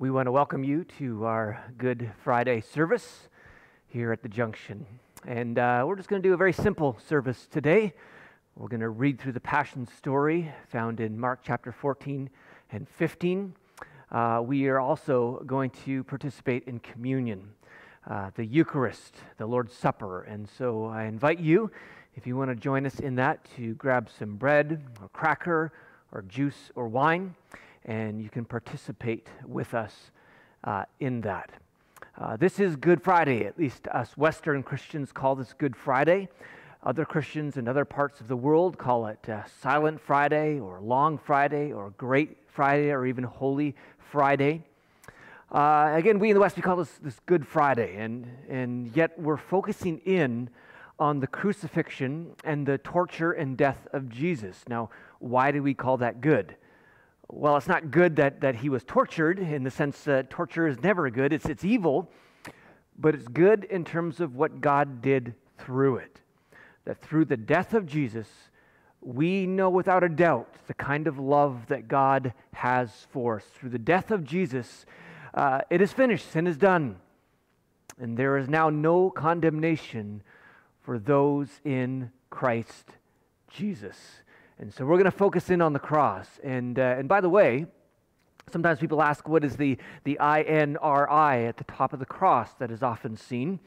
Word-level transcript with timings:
We 0.00 0.10
want 0.10 0.28
to 0.28 0.32
welcome 0.32 0.64
you 0.64 0.84
to 0.98 1.26
our 1.26 1.62
Good 1.76 2.10
Friday 2.24 2.62
service 2.62 3.28
here 3.86 4.12
at 4.12 4.22
the 4.22 4.30
Junction. 4.30 4.86
And 5.26 5.58
uh, 5.58 5.84
we're 5.86 5.96
just 5.96 6.08
going 6.08 6.22
to 6.22 6.26
do 6.26 6.32
a 6.32 6.38
very 6.38 6.54
simple 6.54 6.96
service 7.06 7.46
today. 7.50 7.92
We're 8.56 8.68
going 8.68 8.80
to 8.80 8.88
read 8.88 9.20
through 9.20 9.32
the 9.32 9.40
Passion 9.40 9.86
story 9.86 10.50
found 10.72 11.00
in 11.00 11.20
Mark 11.20 11.40
chapter 11.44 11.70
14 11.70 12.30
and 12.72 12.88
15. 12.88 13.54
Uh, 14.10 14.42
we 14.42 14.68
are 14.68 14.80
also 14.80 15.42
going 15.44 15.68
to 15.84 16.02
participate 16.04 16.64
in 16.64 16.78
communion, 16.78 17.50
uh, 18.08 18.30
the 18.36 18.46
Eucharist, 18.46 19.16
the 19.36 19.44
Lord's 19.44 19.74
Supper. 19.74 20.22
And 20.22 20.48
so 20.48 20.86
I 20.86 21.04
invite 21.04 21.40
you, 21.40 21.70
if 22.14 22.26
you 22.26 22.38
want 22.38 22.48
to 22.48 22.54
join 22.54 22.86
us 22.86 23.00
in 23.00 23.16
that, 23.16 23.46
to 23.56 23.74
grab 23.74 24.08
some 24.18 24.36
bread 24.36 24.82
or 25.02 25.10
cracker 25.10 25.74
or 26.10 26.22
juice 26.22 26.70
or 26.74 26.88
wine 26.88 27.34
and 27.84 28.22
you 28.22 28.28
can 28.28 28.44
participate 28.44 29.28
with 29.46 29.74
us 29.74 30.10
uh, 30.64 30.84
in 30.98 31.20
that. 31.22 31.50
Uh, 32.18 32.36
this 32.36 32.60
is 32.60 32.76
Good 32.76 33.02
Friday. 33.02 33.44
At 33.46 33.58
least 33.58 33.88
us 33.88 34.16
Western 34.16 34.62
Christians 34.62 35.12
call 35.12 35.34
this 35.34 35.52
Good 35.52 35.76
Friday. 35.76 36.28
Other 36.82 37.04
Christians 37.04 37.56
in 37.56 37.68
other 37.68 37.84
parts 37.84 38.20
of 38.20 38.28
the 38.28 38.36
world 38.36 38.78
call 38.78 39.06
it 39.06 39.28
uh, 39.28 39.42
Silent 39.60 40.00
Friday 40.00 40.58
or 40.58 40.80
Long 40.80 41.18
Friday 41.18 41.72
or 41.72 41.90
Great 41.98 42.36
Friday 42.46 42.90
or 42.90 43.06
even 43.06 43.24
Holy 43.24 43.74
Friday. 44.10 44.62
Uh, 45.52 45.92
again, 45.94 46.18
we 46.18 46.30
in 46.30 46.34
the 46.34 46.40
West, 46.40 46.56
we 46.56 46.62
call 46.62 46.76
this, 46.76 46.92
this 47.02 47.18
Good 47.26 47.46
Friday, 47.46 47.96
and, 47.96 48.26
and 48.48 48.94
yet 48.94 49.18
we're 49.18 49.36
focusing 49.36 49.98
in 50.04 50.48
on 50.98 51.20
the 51.20 51.26
crucifixion 51.26 52.32
and 52.44 52.66
the 52.66 52.78
torture 52.78 53.32
and 53.32 53.56
death 53.56 53.88
of 53.92 54.08
Jesus. 54.08 54.62
Now, 54.68 54.90
why 55.18 55.50
do 55.50 55.62
we 55.62 55.74
call 55.74 55.96
that 55.96 56.20
good? 56.20 56.54
Well, 57.32 57.56
it's 57.56 57.68
not 57.68 57.90
good 57.90 58.16
that, 58.16 58.40
that 58.40 58.56
he 58.56 58.68
was 58.68 58.84
tortured 58.84 59.38
in 59.38 59.62
the 59.62 59.70
sense 59.70 60.02
that 60.04 60.30
torture 60.30 60.66
is 60.66 60.82
never 60.82 61.08
good, 61.10 61.32
it's, 61.32 61.46
it's 61.46 61.64
evil, 61.64 62.10
but 62.98 63.14
it's 63.14 63.28
good 63.28 63.64
in 63.64 63.84
terms 63.84 64.20
of 64.20 64.34
what 64.34 64.60
God 64.60 65.00
did 65.00 65.34
through 65.58 65.96
it. 65.96 66.20
That 66.84 67.00
through 67.00 67.26
the 67.26 67.36
death 67.36 67.74
of 67.74 67.86
Jesus, 67.86 68.28
we 69.00 69.46
know 69.46 69.70
without 69.70 70.04
a 70.04 70.08
doubt 70.08 70.54
the 70.66 70.74
kind 70.74 71.06
of 71.06 71.18
love 71.18 71.66
that 71.68 71.88
God 71.88 72.34
has 72.52 73.06
for 73.10 73.36
us. 73.36 73.44
Through 73.54 73.70
the 73.70 73.78
death 73.78 74.10
of 74.10 74.24
Jesus, 74.24 74.84
uh, 75.32 75.60
it 75.70 75.80
is 75.80 75.92
finished, 75.92 76.30
sin 76.30 76.46
is 76.46 76.56
done. 76.56 76.96
And 77.98 78.16
there 78.16 78.38
is 78.38 78.48
now 78.48 78.70
no 78.70 79.10
condemnation 79.10 80.22
for 80.80 80.98
those 80.98 81.48
in 81.64 82.10
Christ 82.30 82.96
Jesus. 83.50 84.22
And 84.60 84.70
so 84.74 84.84
we're 84.84 84.98
going 84.98 85.06
to 85.06 85.10
focus 85.10 85.48
in 85.48 85.62
on 85.62 85.72
the 85.72 85.78
cross. 85.78 86.28
And, 86.44 86.78
uh, 86.78 86.96
and 86.98 87.08
by 87.08 87.22
the 87.22 87.30
way, 87.30 87.64
sometimes 88.52 88.78
people 88.78 89.00
ask 89.00 89.26
what 89.26 89.42
is 89.42 89.56
the, 89.56 89.78
the 90.04 90.18
INRI 90.20 91.48
at 91.48 91.56
the 91.56 91.64
top 91.64 91.94
of 91.94 91.98
the 91.98 92.04
cross 92.04 92.52
that 92.58 92.70
is 92.70 92.82
often 92.82 93.16
seen. 93.16 93.58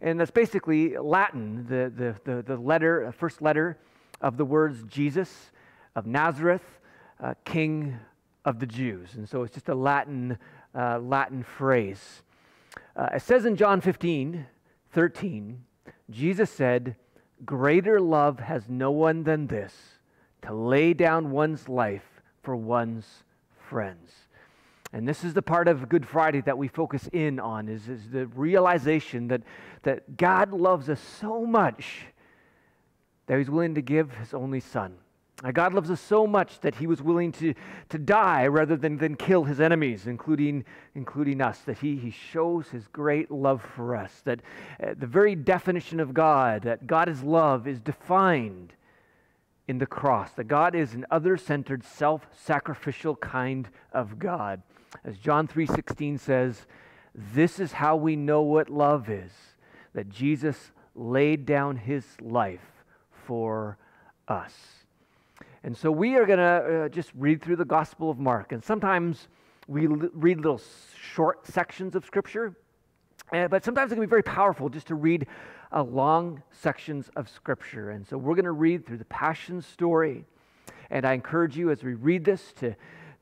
And 0.00 0.18
that's 0.18 0.32
basically 0.32 0.96
Latin, 0.98 1.64
the, 1.68 1.92
the, 1.94 2.16
the, 2.24 2.42
the 2.42 2.56
letter, 2.56 3.06
uh, 3.06 3.12
first 3.12 3.40
letter 3.40 3.78
of 4.20 4.36
the 4.36 4.44
words 4.44 4.82
Jesus 4.88 5.52
of 5.94 6.06
Nazareth, 6.06 6.80
uh, 7.22 7.34
King 7.44 7.96
of 8.44 8.58
the 8.58 8.66
Jews. 8.66 9.14
And 9.14 9.28
so 9.28 9.44
it's 9.44 9.54
just 9.54 9.68
a 9.68 9.76
Latin, 9.76 10.38
uh, 10.74 10.98
Latin 10.98 11.44
phrase. 11.44 12.22
Uh, 12.96 13.10
it 13.14 13.22
says 13.22 13.44
in 13.44 13.54
John 13.54 13.80
15, 13.80 14.44
13, 14.90 15.64
Jesus 16.10 16.50
said, 16.50 16.96
Greater 17.44 18.00
love 18.00 18.40
has 18.40 18.68
no 18.68 18.90
one 18.90 19.22
than 19.22 19.46
this 19.46 20.00
to 20.42 20.54
lay 20.54 20.92
down 20.94 21.30
one's 21.30 21.68
life 21.68 22.22
for 22.42 22.56
one's 22.56 23.06
friends. 23.68 24.10
And 24.92 25.08
this 25.08 25.24
is 25.24 25.32
the 25.32 25.42
part 25.42 25.68
of 25.68 25.88
Good 25.88 26.06
Friday 26.06 26.42
that 26.42 26.58
we 26.58 26.68
focus 26.68 27.08
in 27.12 27.40
on 27.40 27.68
is, 27.68 27.88
is 27.88 28.10
the 28.10 28.26
realization 28.26 29.28
that, 29.28 29.42
that 29.84 30.16
God 30.16 30.52
loves 30.52 30.90
us 30.90 31.00
so 31.00 31.46
much 31.46 32.04
that 33.26 33.38
he's 33.38 33.48
willing 33.48 33.74
to 33.76 33.82
give 33.82 34.12
his 34.16 34.34
only 34.34 34.60
son. 34.60 34.96
God 35.50 35.74
loves 35.74 35.90
us 35.90 36.00
so 36.00 36.24
much 36.24 36.60
that 36.60 36.76
he 36.76 36.86
was 36.86 37.02
willing 37.02 37.32
to, 37.32 37.52
to 37.88 37.98
die 37.98 38.46
rather 38.46 38.76
than, 38.76 38.96
than 38.98 39.16
kill 39.16 39.42
his 39.42 39.60
enemies, 39.60 40.06
including, 40.06 40.64
including 40.94 41.40
us. 41.40 41.58
That 41.60 41.78
he, 41.78 41.96
he 41.96 42.10
shows 42.10 42.68
his 42.68 42.86
great 42.86 43.28
love 43.28 43.60
for 43.74 43.96
us. 43.96 44.22
That 44.24 44.40
uh, 44.80 44.94
the 44.96 45.06
very 45.06 45.34
definition 45.34 45.98
of 45.98 46.14
God, 46.14 46.62
that 46.62 46.86
God 46.86 47.08
is 47.08 47.24
love, 47.24 47.66
is 47.66 47.80
defined 47.80 48.74
in 49.72 49.78
the 49.78 49.86
cross, 49.86 50.32
that 50.32 50.44
God 50.44 50.74
is 50.74 50.92
an 50.92 51.06
other-centered, 51.10 51.82
self-sacrificial 51.82 53.16
kind 53.16 53.70
of 53.90 54.18
God. 54.18 54.60
As 55.02 55.16
John 55.16 55.48
3:16 55.48 56.20
says, 56.20 56.66
this 57.14 57.58
is 57.58 57.72
how 57.72 57.96
we 57.96 58.14
know 58.14 58.42
what 58.42 58.68
love 58.68 59.08
is, 59.08 59.32
that 59.94 60.10
Jesus 60.10 60.72
laid 60.94 61.46
down 61.46 61.76
his 61.76 62.04
life 62.20 62.84
for 63.26 63.78
us. 64.28 64.52
And 65.64 65.74
so 65.74 65.90
we 65.90 66.16
are 66.16 66.26
going 66.26 66.38
to 66.38 66.84
uh, 66.84 66.88
just 66.90 67.10
read 67.14 67.40
through 67.40 67.56
the 67.56 67.64
Gospel 67.64 68.10
of 68.10 68.18
Mark. 68.18 68.52
And 68.52 68.62
sometimes 68.62 69.28
we 69.66 69.86
read 69.86 70.36
little 70.36 70.60
short 71.14 71.46
sections 71.46 71.94
of 71.94 72.04
Scripture, 72.04 72.54
uh, 73.32 73.48
but 73.48 73.64
sometimes 73.64 73.90
it 73.90 73.94
can 73.94 74.04
be 74.04 74.08
very 74.08 74.22
powerful 74.22 74.68
just 74.68 74.88
to 74.88 74.94
read 74.94 75.26
uh, 75.72 75.82
long 75.82 76.42
sections 76.50 77.10
of 77.16 77.28
Scripture. 77.28 77.90
And 77.90 78.06
so 78.06 78.18
we're 78.18 78.34
going 78.34 78.44
to 78.44 78.52
read 78.52 78.86
through 78.86 78.98
the 78.98 79.06
Passion 79.06 79.62
story. 79.62 80.26
And 80.90 81.06
I 81.06 81.14
encourage 81.14 81.56
you 81.56 81.70
as 81.70 81.82
we 81.82 81.94
read 81.94 82.24
this 82.24 82.52
to, 82.54 82.74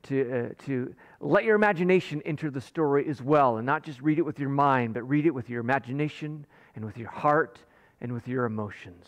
to, 0.03 0.49
uh, 0.51 0.63
to 0.65 0.93
let 1.21 1.45
your 1.45 1.55
imagination 1.55 2.21
enter 2.25 2.49
the 2.49 2.59
story 2.59 3.07
as 3.07 3.21
well, 3.21 3.57
and 3.57 3.65
not 3.65 3.83
just 3.83 4.01
read 4.01 4.19
it 4.19 4.23
with 4.23 4.37
your 4.39 4.49
mind, 4.49 4.93
but 4.93 5.03
read 5.03 5.25
it 5.25 5.33
with 5.33 5.49
your 5.49 5.61
imagination 5.61 6.45
and 6.75 6.83
with 6.83 6.97
your 6.97 7.09
heart 7.09 7.59
and 8.01 8.11
with 8.11 8.27
your 8.27 8.43
emotions. 8.43 9.07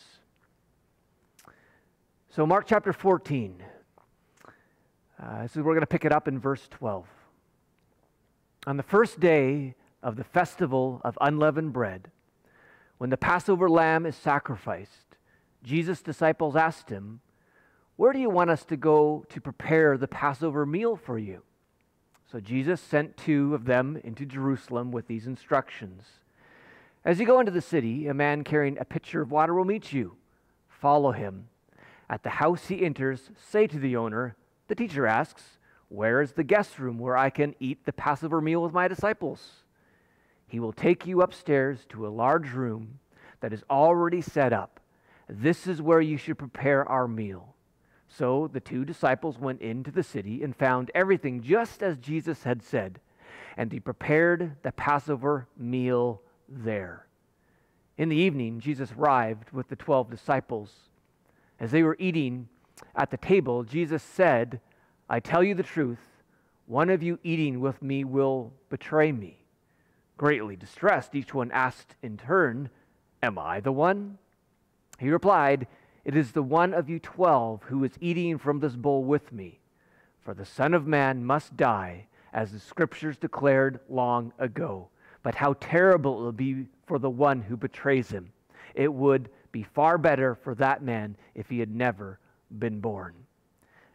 So, 2.30 2.46
Mark 2.46 2.66
chapter 2.66 2.94
14. 2.94 3.62
Uh, 5.22 5.48
so, 5.48 5.62
we're 5.62 5.74
going 5.74 5.82
to 5.82 5.88
pick 5.88 6.06
it 6.06 6.14
up 6.14 6.30
in 6.30 6.40
verse 6.40 6.66
12. 6.72 7.06
On 8.66 8.78
the 8.78 8.84
first 8.84 9.20
day 9.20 9.76
of 10.04 10.16
the 10.16 10.24
festival 10.24 11.02
of 11.04 11.18
unleavened 11.22 11.74
bread, 11.74 12.12
when 12.98 13.10
the 13.10 13.18
Passover 13.18 13.70
lamb 13.70 14.06
is 14.06 14.16
sacrificed, 14.16 15.18
Jesus' 15.64 16.02
disciples 16.02 16.56
asked 16.56 16.90
him, 16.90 17.22
Where 17.96 18.14
do 18.14 18.20
you 18.20 18.30
want 18.30 18.50
us 18.50 18.66
to 18.66 18.78
go 18.78 19.26
to 19.30 19.42
prepare 19.42 19.98
the 19.98 20.08
Passover 20.08 20.66
meal 20.66 20.96
for 20.96 21.18
you? 21.18 21.42
So 22.32 22.40
Jesus 22.40 22.82
sent 22.82 23.18
two 23.18 23.54
of 23.56 23.66
them 23.66 24.00
into 24.04 24.26
Jerusalem 24.26 24.92
with 24.92 25.08
these 25.08 25.28
instructions 25.28 26.04
As 27.06 27.20
you 27.20 27.26
go 27.26 27.40
into 27.40 27.52
the 27.52 27.62
city, 27.62 28.08
a 28.08 28.14
man 28.14 28.44
carrying 28.44 28.78
a 28.78 28.86
pitcher 28.86 29.22
of 29.22 29.32
water 29.32 29.54
will 29.54 29.66
meet 29.66 29.92
you. 29.92 30.16
Follow 30.68 31.12
him. 31.12 31.48
At 32.10 32.24
the 32.24 32.30
house 32.30 32.68
he 32.68 32.86
enters, 32.86 33.32
say 33.38 33.68
to 33.68 33.80
the 33.80 33.96
owner, 33.96 34.36
The 34.68 34.76
teacher 34.76 35.08
asks, 35.08 35.58
Where 35.90 36.22
is 36.22 36.34
the 36.34 36.44
guest 36.44 36.80
room 36.80 36.98
where 36.98 37.18
I 37.18 37.30
can 37.30 37.56
eat 37.60 37.86
the 37.86 37.94
Passover 37.94 38.42
meal 38.42 38.62
with 38.62 38.74
my 38.74 38.88
disciples? 38.88 39.63
He 40.54 40.60
will 40.60 40.72
take 40.72 41.08
you 41.08 41.24
upstairs 41.24 41.84
to 41.90 42.06
a 42.06 42.14
large 42.14 42.52
room 42.52 43.00
that 43.40 43.54
is 43.54 43.64
already 43.72 44.22
set 44.22 44.54
up. 44.54 44.80
This 45.28 45.66
is 45.66 45.82
where 45.82 46.00
you 46.00 46.16
should 46.16 46.38
prepare 46.38 46.88
our 46.88 47.08
meal. 47.08 47.56
So 48.08 48.48
the 48.54 48.60
two 48.60 48.86
disciples 48.86 49.40
went 49.40 49.62
into 49.62 49.90
the 49.90 50.04
city 50.04 50.44
and 50.44 50.56
found 50.56 50.92
everything 50.94 51.42
just 51.42 51.82
as 51.82 51.98
Jesus 51.98 52.44
had 52.44 52.62
said, 52.62 53.00
and 53.58 53.72
they 53.72 53.80
prepared 53.80 54.58
the 54.62 54.72
Passover 54.74 55.48
meal 55.58 56.22
there. 56.48 57.08
In 57.98 58.10
the 58.10 58.16
evening, 58.16 58.60
Jesus 58.60 58.92
arrived 58.96 59.50
with 59.54 59.70
the 59.70 59.76
twelve 59.76 60.12
disciples. 60.12 60.72
As 61.60 61.72
they 61.72 61.82
were 61.82 61.98
eating 61.98 62.48
at 62.96 63.10
the 63.10 63.18
table, 63.18 63.64
Jesus 63.64 64.04
said, 64.04 64.62
I 65.10 65.20
tell 65.20 65.44
you 65.44 65.56
the 65.56 65.64
truth, 65.64 66.22
one 66.68 66.92
of 66.92 67.02
you 67.02 67.18
eating 67.24 67.60
with 67.60 67.82
me 67.82 68.04
will 68.04 68.54
betray 68.70 69.12
me. 69.12 69.40
Greatly 70.24 70.56
distressed, 70.56 71.16
each 71.16 71.34
one 71.34 71.52
asked 71.52 71.96
in 72.02 72.16
turn, 72.16 72.70
Am 73.22 73.38
I 73.38 73.60
the 73.60 73.74
one? 73.74 74.18
He 74.98 75.10
replied, 75.10 75.68
It 76.06 76.16
is 76.16 76.32
the 76.32 76.42
one 76.42 76.74
of 76.74 76.90
you 76.90 76.98
twelve 76.98 77.62
who 77.64 77.84
is 77.84 77.98
eating 78.00 78.38
from 78.38 78.62
this 78.62 78.78
bowl 78.78 79.04
with 79.04 79.34
me. 79.34 79.60
For 80.22 80.34
the 80.34 80.46
Son 80.46 80.74
of 80.74 80.88
Man 80.88 81.26
must 81.26 81.58
die, 81.58 82.08
as 82.32 82.54
the 82.54 82.60
Scriptures 82.62 83.18
declared 83.18 83.82
long 83.90 84.32
ago. 84.40 84.88
But 85.24 85.36
how 85.36 85.58
terrible 85.60 86.22
it 86.22 86.24
will 86.24 86.32
be 86.32 86.68
for 86.88 87.00
the 87.00 87.10
one 87.10 87.42
who 87.42 87.58
betrays 87.58 88.08
him. 88.08 88.32
It 88.76 88.94
would 88.94 89.28
be 89.52 89.64
far 89.64 89.98
better 89.98 90.36
for 90.36 90.56
that 90.56 90.82
man 90.82 91.18
if 91.36 91.50
he 91.50 91.60
had 91.60 91.76
never 91.76 92.18
been 92.60 92.80
born. 92.80 93.14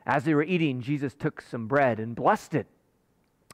As 0.04 0.25
they 0.25 0.34
were 0.34 0.42
eating, 0.42 0.82
Jesus 0.82 1.14
took 1.14 1.40
some 1.40 1.66
bread 1.69 1.98
and 1.98 2.14
blessed 2.14 2.54
it. 2.54 2.66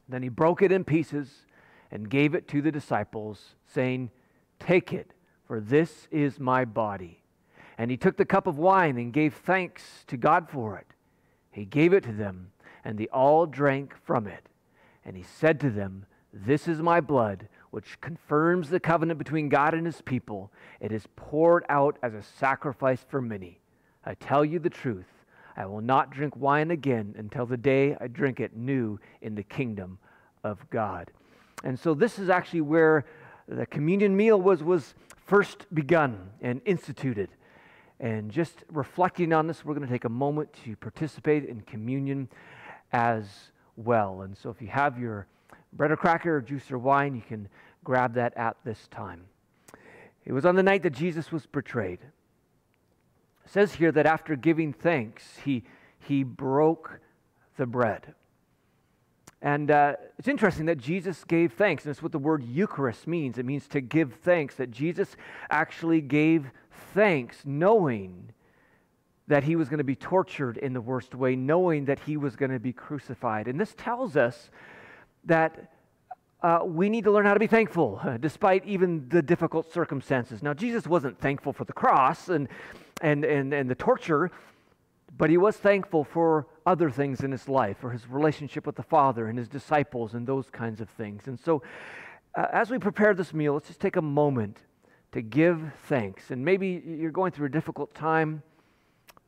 Then 0.09 0.25
he 0.25 0.29
broke 0.29 0.61
it 0.61 0.73
in 0.73 0.83
pieces 0.83 1.47
and 1.95 2.11
gave 2.11 2.35
it 2.35 2.49
to 2.49 2.61
the 2.61 2.73
disciples, 2.73 3.55
saying, 3.73 4.11
Take 4.59 4.93
it, 4.93 5.13
for 5.47 5.61
this 5.61 6.09
is 6.11 6.41
my 6.41 6.65
body. 6.65 7.23
And 7.79 7.89
he 7.89 7.97
took 7.97 8.17
the 8.17 8.25
cup 8.25 8.49
of 8.49 8.59
wine 8.59 8.99
and 8.99 9.13
gave 9.13 9.33
thanks 9.33 10.05
to 10.09 10.17
God 10.17 10.51
for 10.51 10.77
it. 10.77 10.89
He 11.53 11.65
gave 11.65 11.93
it 11.93 12.03
to 12.03 12.13
them, 12.13 12.51
and 12.85 12.99
they 12.99 13.07
all 13.07 13.47
drank 13.47 13.95
from 14.05 14.27
it. 14.27 14.49
And 15.05 15.17
he 15.17 15.23
said 15.23 15.61
to 15.61 15.71
them, 15.71 16.07
This 16.33 16.67
is 16.67 16.83
my 16.83 17.01
blood, 17.01 17.49
which 17.71 18.01
confirms 18.01 18.71
the 18.71 18.81
covenant 18.81 19.19
between 19.19 19.49
God 19.49 19.73
and 19.73 19.87
his 19.87 20.03
people. 20.03 20.53
It 20.81 20.91
is 20.91 21.07
poured 21.15 21.65
out 21.69 21.97
as 22.03 22.13
a 22.13 22.23
sacrifice 22.23 23.05
for 23.09 23.23
many. 23.23 23.61
I 24.05 24.15
tell 24.15 24.45
you 24.45 24.59
the 24.59 24.69
truth. 24.69 25.07
I 25.57 25.67
will 25.67 25.81
not 25.81 26.11
drink 26.11 26.37
wine 26.37 26.73
again 26.73 27.15
until 27.17 27.47
the 27.47 27.57
day 27.57 27.97
I 28.01 28.09
drink 28.09 28.41
it 28.41 28.57
new 28.57 28.99
in 29.23 29.37
the 29.37 29.45
kingdom 29.45 29.99
of 30.43 30.69
God. 30.71 31.13
And 31.65 31.81
so 31.81 31.95
this 31.95 32.19
is 32.19 32.29
actually 32.29 32.61
where 32.61 33.07
the 33.49 33.67
communion 33.67 34.17
meal 34.17 34.41
was, 34.41 34.63
was 34.63 34.95
first 35.27 35.67
begun 35.75 36.31
and 36.41 36.61
instituted. 36.67 37.31
And 37.99 38.31
just 38.31 38.65
reflecting 38.71 39.33
on 39.33 39.47
this, 39.47 39.65
we're 39.65 39.75
going 39.75 39.87
to 39.87 39.93
take 39.93 40.05
a 40.05 40.11
moment 40.11 40.53
to 40.65 40.77
participate 40.77 41.47
in 41.47 41.63
communion 41.63 42.29
as 42.93 43.27
well. 43.77 44.23
And 44.23 44.37
so 44.37 44.51
if 44.51 44.61
you 44.61 44.69
have 44.69 44.99
your 44.99 45.27
bread 45.73 45.91
or 45.91 45.97
cracker 45.97 46.37
or 46.37 46.41
juice 46.43 46.71
or 46.71 46.79
wine, 46.79 47.15
you 47.15 47.23
can 47.23 47.49
grab 47.83 48.15
that 48.15 48.37
at 48.37 48.57
this 48.65 48.87
time. 48.91 49.25
It 50.27 50.33
was 50.33 50.45
on 50.45 50.57
the 50.57 50.63
night 50.63 50.83
that 50.83 50.93
Jesus 50.93 51.33
was 51.33 51.47
betrayed. 51.47 52.01
It 53.45 53.51
says 53.51 53.75
here 53.75 53.93
that 53.93 54.07
after 54.07 54.37
giving 54.37 54.73
thanks, 54.73 55.39
he, 55.45 55.65
he 55.99 56.25
broke 56.25 57.01
the 57.57 57.67
bread. 57.67 58.15
And 59.45 59.71
uh, 59.71 59.97
it's 60.19 60.27
interesting 60.27 60.65
that 60.67 60.79
Jesus 60.79 61.23
gave 61.23 61.53
thanks, 61.53 61.85
and 61.85 61.91
it's 61.91 62.03
what 62.03 62.13
the 62.13 62.19
word 62.19 62.43
Eucharist 62.43 63.07
means. 63.07 63.37
It 63.37 63.45
means 63.45 63.69
to 63.69 63.83
give 63.83 64.15
thanks, 64.15 64.55
that 64.55 64.71
Jesus 64.71 65.17
actually 65.51 66.01
gave 66.01 66.51
thanks, 66.95 67.43
knowing 67.45 68.33
that 69.27 69.45
he 69.45 69.55
was 69.55 69.69
going 69.69 69.79
to 69.79 69.85
be 69.85 69.97
tortured 69.97 70.57
in 70.57 70.73
the 70.73 70.81
worst 70.81 71.15
way, 71.15 71.37
knowing 71.37 71.85
that 71.85 71.99
he 71.99 72.17
was 72.17 72.37
going 72.37 72.53
to 72.53 72.59
be 72.59 72.73
crucified. 72.73 73.47
And 73.47 73.61
this 73.61 73.75
tells 73.77 74.17
us 74.17 74.49
that 75.25 75.73
uh, 76.43 76.61
we 76.65 76.89
need 76.89 77.05
to 77.05 77.11
learn 77.11 77.27
how 77.27 77.35
to 77.35 77.41
be 77.41 77.47
thankful, 77.47 78.01
despite 78.21 78.65
even 78.65 79.07
the 79.11 79.21
difficult 79.21 79.71
circumstances. 79.71 80.43
Now, 80.43 80.55
Jesus 80.55 80.87
wasn't 80.87 81.21
thankful 81.21 81.53
for 81.53 81.67
the 81.67 81.73
cross 81.75 82.31
and, 82.31 82.49
and, 83.03 83.27
and, 83.27 83.53
and 83.53 83.71
the 83.71 83.75
torture, 83.75 84.31
but 85.17 85.31
he 85.31 85.37
was 85.37 85.57
thankful 85.57 86.05
for 86.05 86.47
other 86.67 86.91
things 86.91 87.21
in 87.21 87.31
his 87.31 87.49
life, 87.49 87.79
for 87.79 87.91
his 87.91 88.09
relationship 88.09 88.67
with 88.67 88.77
the 88.77 88.83
Father 88.83 89.27
and 89.29 89.39
his 89.39 89.49
disciples 89.49 90.15
and 90.15 90.27
those 90.27 90.51
kinds 90.51 90.81
of 90.81 90.89
things. 90.91 91.27
And 91.27 91.39
so, 91.39 91.63
uh, 92.37 92.47
as 92.53 92.71
we 92.71 92.79
prepare 92.79 93.15
this 93.15 93.33
meal, 93.33 93.55
let's 93.55 93.69
just 93.69 93.81
take 93.81 93.97
a 93.97 94.03
moment 94.03 94.59
to 95.13 95.23
give 95.23 95.61
thanks. 95.87 96.31
And 96.31 96.45
maybe 96.45 96.83
you're 96.85 97.13
going 97.13 97.31
through 97.31 97.47
a 97.47 97.51
difficult 97.51 97.95
time, 97.95 98.43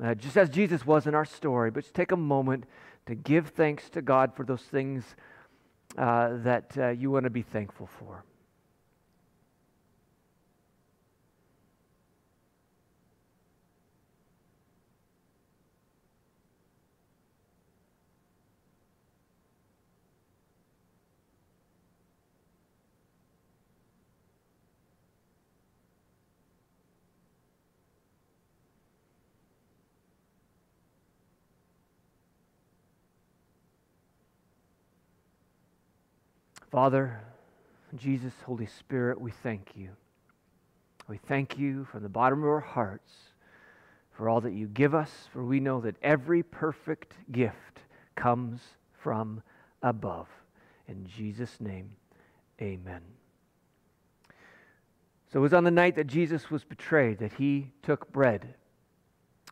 uh, 0.02 0.14
just 0.14 0.36
as 0.36 0.50
Jesus 0.50 0.84
was 0.84 1.06
in 1.06 1.14
our 1.14 1.24
story, 1.24 1.70
but 1.70 1.84
just 1.84 1.94
take 1.94 2.10
a 2.10 2.16
moment 2.16 2.64
to 3.06 3.14
give 3.14 3.48
thanks 3.48 3.88
to 3.90 4.02
God 4.02 4.34
for 4.34 4.44
those 4.44 4.62
things 4.62 5.14
uh, 5.96 6.30
that 6.38 6.76
uh, 6.76 6.88
you 6.88 7.12
want 7.12 7.24
to 7.24 7.30
be 7.30 7.42
thankful 7.42 7.86
for. 7.86 8.24
Father, 36.70 37.20
Jesus, 37.96 38.32
Holy 38.44 38.66
Spirit, 38.66 39.20
we 39.20 39.30
thank 39.30 39.70
you. 39.76 39.90
We 41.08 41.18
thank 41.18 41.56
you 41.56 41.84
from 41.84 42.02
the 42.02 42.08
bottom 42.08 42.42
of 42.42 42.48
our 42.48 42.60
hearts 42.60 43.12
for 44.12 44.28
all 44.28 44.40
that 44.40 44.52
you 44.52 44.66
give 44.66 44.94
us, 44.94 45.28
for 45.32 45.44
we 45.44 45.60
know 45.60 45.80
that 45.82 45.96
every 46.02 46.42
perfect 46.42 47.14
gift 47.30 47.80
comes 48.16 48.60
from 49.00 49.42
above. 49.82 50.26
In 50.88 51.06
Jesus' 51.06 51.60
name, 51.60 51.90
amen. 52.60 53.02
So 55.32 55.38
it 55.38 55.42
was 55.42 55.54
on 55.54 55.64
the 55.64 55.70
night 55.70 55.94
that 55.96 56.06
Jesus 56.06 56.50
was 56.50 56.64
betrayed 56.64 57.19
that 57.19 57.34
he 57.34 57.70
took 57.82 58.10
bread. 58.12 58.54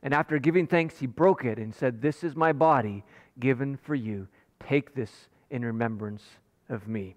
And 0.02 0.12
after 0.12 0.38
giving 0.38 0.66
thanks, 0.66 0.98
he 0.98 1.06
broke 1.06 1.44
it 1.44 1.58
and 1.58 1.74
said, 1.74 2.02
This 2.02 2.24
is 2.24 2.34
my 2.34 2.52
body 2.52 3.04
given 3.38 3.76
for 3.76 3.94
you. 3.94 4.26
Take 4.60 4.94
this 4.94 5.28
in 5.50 5.64
remembrance 5.64 6.22
of 6.68 6.88
me. 6.88 7.16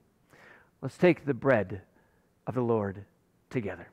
Let's 0.81 0.97
take 0.97 1.25
the 1.25 1.33
bread 1.33 1.81
of 2.45 2.55
the 2.55 2.61
Lord 2.61 3.05
together. 3.49 3.87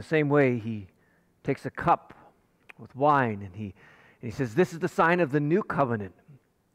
The 0.00 0.08
same 0.08 0.28
way, 0.28 0.58
he 0.58 0.86
takes 1.44 1.66
a 1.66 1.70
cup 1.70 2.14
with 2.78 2.94
wine 2.96 3.42
and 3.42 3.54
he, 3.54 3.74
and 4.22 4.30
he 4.30 4.30
says, 4.30 4.54
This 4.54 4.72
is 4.72 4.78
the 4.78 4.88
sign 4.88 5.20
of 5.20 5.32
the 5.32 5.40
new 5.40 5.62
covenant. 5.62 6.14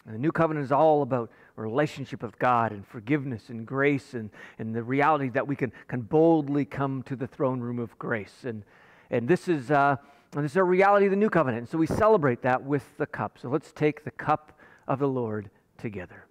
And 0.06 0.14
the 0.14 0.20
new 0.20 0.32
covenant 0.32 0.64
is 0.64 0.72
all 0.72 1.02
about 1.02 1.32
relationship 1.56 2.22
with 2.22 2.38
God 2.38 2.72
and 2.72 2.86
forgiveness 2.86 3.50
and 3.50 3.66
grace 3.66 4.14
and, 4.14 4.30
and 4.60 4.76
the 4.76 4.84
reality 4.84 5.30
that 5.30 5.48
we 5.48 5.56
can, 5.56 5.72
can 5.88 6.02
boldly 6.02 6.66
come 6.66 7.02
to 7.04 7.16
the 7.16 7.26
throne 7.26 7.60
room 7.60 7.80
of 7.80 7.98
grace. 7.98 8.44
And, 8.44 8.64
and 9.10 9.28
this 9.28 9.48
is 9.48 9.72
uh, 9.72 9.96
and 10.36 10.44
this 10.44 10.52
is 10.52 10.58
a 10.58 10.64
reality 10.64 11.06
of 11.06 11.12
the 11.12 11.18
new 11.18 11.30
covenant. 11.30 11.62
And 11.62 11.70
so 11.70 11.78
we 11.78 11.88
celebrate 11.88 12.42
that 12.42 12.62
with 12.62 12.84
the 12.98 13.06
cup. 13.06 13.38
So 13.42 13.48
let's 13.48 13.72
take 13.72 14.04
the 14.04 14.12
cup 14.12 14.60
of 14.88 15.00
the 15.00 15.08
Lord 15.08 15.50
together. 15.78 16.25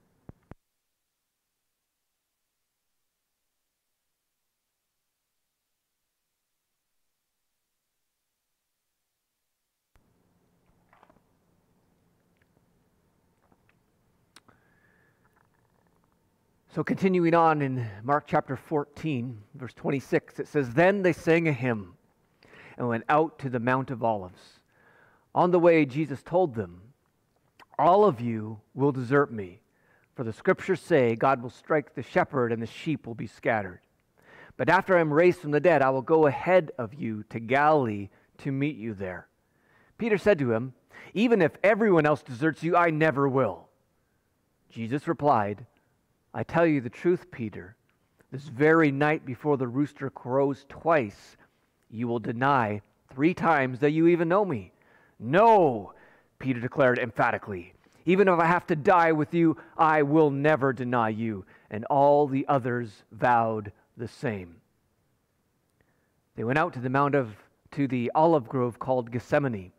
So, 16.74 16.82
continuing 16.82 17.34
on 17.34 17.62
in 17.62 17.86
Mark 18.02 18.24
chapter 18.26 18.56
14, 18.56 19.40
verse 19.54 19.74
26, 19.74 20.40
it 20.40 20.48
says, 20.48 20.70
Then 20.70 21.02
they 21.02 21.12
sang 21.12 21.46
a 21.46 21.52
hymn 21.52 21.94
and 22.76 22.88
went 22.88 23.04
out 23.08 23.38
to 23.38 23.48
the 23.48 23.60
Mount 23.60 23.92
of 23.92 24.02
Olives. 24.02 24.58
On 25.36 25.52
the 25.52 25.60
way, 25.60 25.86
Jesus 25.86 26.20
told 26.24 26.56
them, 26.56 26.80
All 27.78 28.04
of 28.04 28.20
you 28.20 28.60
will 28.74 28.90
desert 28.90 29.32
me, 29.32 29.60
for 30.16 30.24
the 30.24 30.32
scriptures 30.32 30.80
say, 30.80 31.14
God 31.14 31.40
will 31.42 31.50
strike 31.50 31.94
the 31.94 32.02
shepherd 32.02 32.50
and 32.50 32.60
the 32.60 32.66
sheep 32.66 33.06
will 33.06 33.14
be 33.14 33.28
scattered. 33.28 33.78
But 34.56 34.68
after 34.68 34.96
I 34.96 35.00
am 35.00 35.14
raised 35.14 35.38
from 35.38 35.52
the 35.52 35.60
dead, 35.60 35.80
I 35.80 35.90
will 35.90 36.02
go 36.02 36.26
ahead 36.26 36.72
of 36.76 36.92
you 36.92 37.22
to 37.30 37.38
Galilee 37.38 38.08
to 38.38 38.50
meet 38.50 38.74
you 38.74 38.94
there. 38.94 39.28
Peter 39.96 40.18
said 40.18 40.40
to 40.40 40.50
him, 40.50 40.74
Even 41.12 41.40
if 41.40 41.52
everyone 41.62 42.04
else 42.04 42.24
deserts 42.24 42.64
you, 42.64 42.74
I 42.74 42.90
never 42.90 43.28
will. 43.28 43.68
Jesus 44.70 45.06
replied, 45.06 45.66
I 46.34 46.42
tell 46.42 46.66
you 46.66 46.80
the 46.80 46.90
truth, 46.90 47.30
Peter, 47.30 47.76
this 48.32 48.48
very 48.48 48.90
night 48.90 49.24
before 49.24 49.56
the 49.56 49.68
rooster 49.68 50.10
crows 50.10 50.66
twice, 50.68 51.36
you 51.88 52.08
will 52.08 52.18
deny 52.18 52.82
three 53.14 53.32
times 53.32 53.78
that 53.78 53.92
you 53.92 54.08
even 54.08 54.28
know 54.28 54.44
me. 54.44 54.72
No, 55.20 55.94
Peter 56.40 56.58
declared 56.58 56.98
emphatically. 56.98 57.72
Even 58.04 58.26
if 58.26 58.40
I 58.40 58.46
have 58.46 58.66
to 58.66 58.76
die 58.76 59.12
with 59.12 59.32
you, 59.32 59.56
I 59.78 60.02
will 60.02 60.30
never 60.30 60.72
deny 60.72 61.10
you. 61.10 61.46
And 61.70 61.84
all 61.86 62.26
the 62.26 62.44
others 62.48 63.04
vowed 63.12 63.70
the 63.96 64.08
same. 64.08 64.56
They 66.34 66.42
went 66.42 66.58
out 66.58 66.72
to 66.72 66.80
the 66.80 66.90
mount 66.90 67.14
of 67.14 67.36
to 67.70 67.86
the 67.86 68.10
olive 68.14 68.48
grove 68.48 68.78
called 68.78 69.10
Gethsemane. 69.10 69.72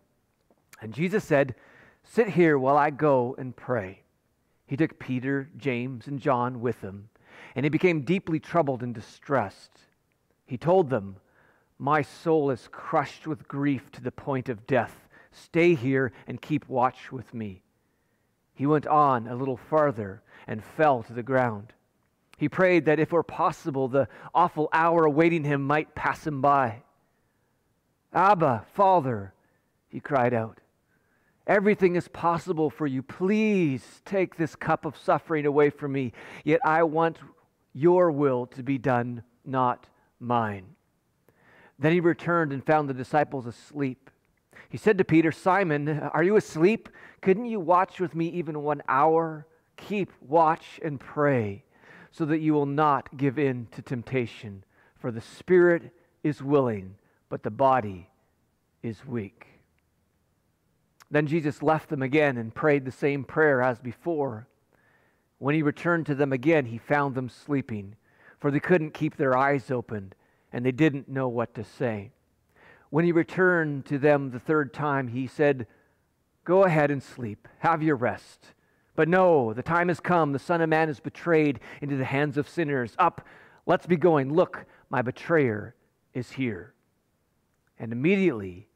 And 0.82 0.94
Jesus 0.94 1.24
said, 1.24 1.56
Sit 2.04 2.30
here 2.30 2.58
while 2.58 2.78
I 2.78 2.90
go 2.90 3.36
and 3.38 3.56
pray. 3.56 4.05
He 4.68 4.78
took 4.78 5.00
Peter, 5.00 5.50
James, 5.58 6.08
and 6.08 6.20
John 6.20 6.60
with 6.60 6.82
him, 6.82 7.10
and 7.56 7.66
he 7.66 7.70
became 7.70 8.02
deeply 8.02 8.40
troubled 8.40 8.82
and 8.82 8.94
distressed. 8.94 9.80
He 10.46 10.58
told 10.58 10.90
them, 10.90 11.18
My 11.78 12.02
soul 12.02 12.50
is 12.50 12.70
crushed 12.72 13.28
with 13.28 13.48
grief 13.48 13.92
to 13.92 14.02
the 14.02 14.12
point 14.12 14.50
of 14.50 14.66
death. 14.66 15.08
Stay 15.32 15.76
here 15.76 16.12
and 16.28 16.42
keep 16.42 16.68
watch 16.68 17.12
with 17.12 17.34
me. 17.34 17.62
He 18.54 18.66
went 18.66 18.88
on 18.88 19.28
a 19.28 19.36
little 19.36 19.58
farther 19.58 20.22
and 20.48 20.64
fell 20.64 21.04
to 21.04 21.14
the 21.14 21.24
ground. 21.24 21.74
He 22.38 22.50
prayed 22.50 22.86
that 22.86 23.00
if 23.00 23.10
it 23.10 23.14
were 23.14 23.24
possible, 23.24 23.88
the 23.88 24.08
awful 24.34 24.70
hour 24.74 25.06
awaiting 25.06 25.44
him 25.44 25.62
might 25.62 25.96
pass 25.96 26.26
him 26.26 26.42
by. 26.42 26.84
Abba, 28.14 28.66
Father, 28.74 29.34
he 29.90 30.00
cried 30.00 30.34
out, 30.34 30.60
everything 31.48 31.96
is 31.96 32.08
possible 32.08 32.70
for 32.70 32.88
you. 32.88 33.02
Please 33.02 34.02
take 34.06 34.36
this 34.36 34.56
cup 34.56 34.86
of 34.86 34.98
suffering 34.98 35.46
away 35.46 35.70
from 35.70 35.92
me, 35.92 36.14
yet 36.44 36.60
I 36.66 36.84
want 36.84 37.20
your 37.74 38.12
will 38.12 38.48
to 38.48 38.64
be 38.64 38.78
done, 38.78 39.24
not 39.46 39.88
mine. 40.20 40.66
Then 41.78 41.92
he 41.92 42.00
returned 42.00 42.54
and 42.54 42.66
found 42.66 42.90
the 42.90 42.94
disciples 42.94 43.46
asleep. 43.46 44.10
He 44.70 44.78
said 44.78 44.98
to 44.98 45.04
Peter, 45.04 45.32
Simon, 45.32 45.90
are 46.14 46.24
you 46.24 46.38
asleep? 46.38 46.90
Couldn't 47.22 47.46
you 47.46 47.60
watch 47.60 48.00
with 48.00 48.16
me 48.16 48.28
even 48.30 48.62
one 48.62 48.82
hour? 48.88 49.46
Keep 49.78 50.12
watch 50.22 50.80
and 50.84 51.00
pray 51.00 51.64
so 52.12 52.26
that 52.26 52.40
you 52.40 52.54
will 52.54 52.66
not 52.66 53.18
give 53.18 53.38
in 53.38 53.68
to 53.72 53.82
temptation. 53.82 54.64
For 54.96 55.12
the 55.12 55.22
spirit 55.22 55.92
is 56.24 56.42
willing, 56.42 56.96
but 57.30 57.44
the 57.44 57.52
body 57.52 58.10
is 58.82 59.06
weak. 59.06 59.48
Then 61.16 61.28
Jesus 61.28 61.64
left 61.64 61.88
them 61.88 62.02
again 62.02 62.36
and 62.36 62.54
prayed 62.54 62.84
the 62.84 62.92
same 62.92 63.24
prayer 63.24 63.62
as 63.62 63.80
before. 63.80 64.50
When 65.38 65.56
he 65.56 65.62
returned 65.62 66.06
to 66.08 66.16
them 66.16 66.34
again, 66.34 66.66
he 66.66 66.78
found 66.78 67.16
them 67.16 67.30
sleeping, 67.30 67.96
for 68.38 68.52
they 68.52 68.60
couldn't 68.60 68.94
keep 68.94 69.16
their 69.16 69.38
eyes 69.38 69.72
open, 69.72 70.12
and 70.52 70.66
they 70.66 70.74
didn't 70.74 71.08
know 71.08 71.30
what 71.30 71.54
to 71.56 71.64
say. 71.64 72.12
When 72.90 73.06
he 73.06 73.14
returned 73.14 73.86
to 73.86 73.98
them 73.98 74.30
the 74.30 74.42
third 74.42 74.74
time, 74.74 75.08
he 75.08 75.26
said, 75.26 75.68
Go 76.44 76.66
ahead 76.66 76.92
and 76.92 77.02
sleep, 77.02 77.48
have 77.60 77.82
your 77.82 77.96
rest. 77.96 78.48
But 78.98 79.08
no, 79.08 79.54
the 79.54 79.64
time 79.64 79.88
has 79.88 80.02
come. 80.02 80.34
The 80.34 80.38
Son 80.40 80.60
of 80.60 80.68
Man 80.68 80.90
is 80.90 81.00
betrayed 81.00 81.62
into 81.80 81.96
the 81.96 82.04
hands 82.04 82.36
of 82.36 82.50
sinners. 82.50 82.94
Up, 83.00 83.26
let's 83.66 83.88
be 83.88 83.96
going. 83.96 84.34
Look, 84.34 84.66
my 84.90 85.02
betrayer 85.02 85.76
is 86.14 86.34
here. 86.34 86.74
And 87.80 87.94
immediately, 87.94 88.68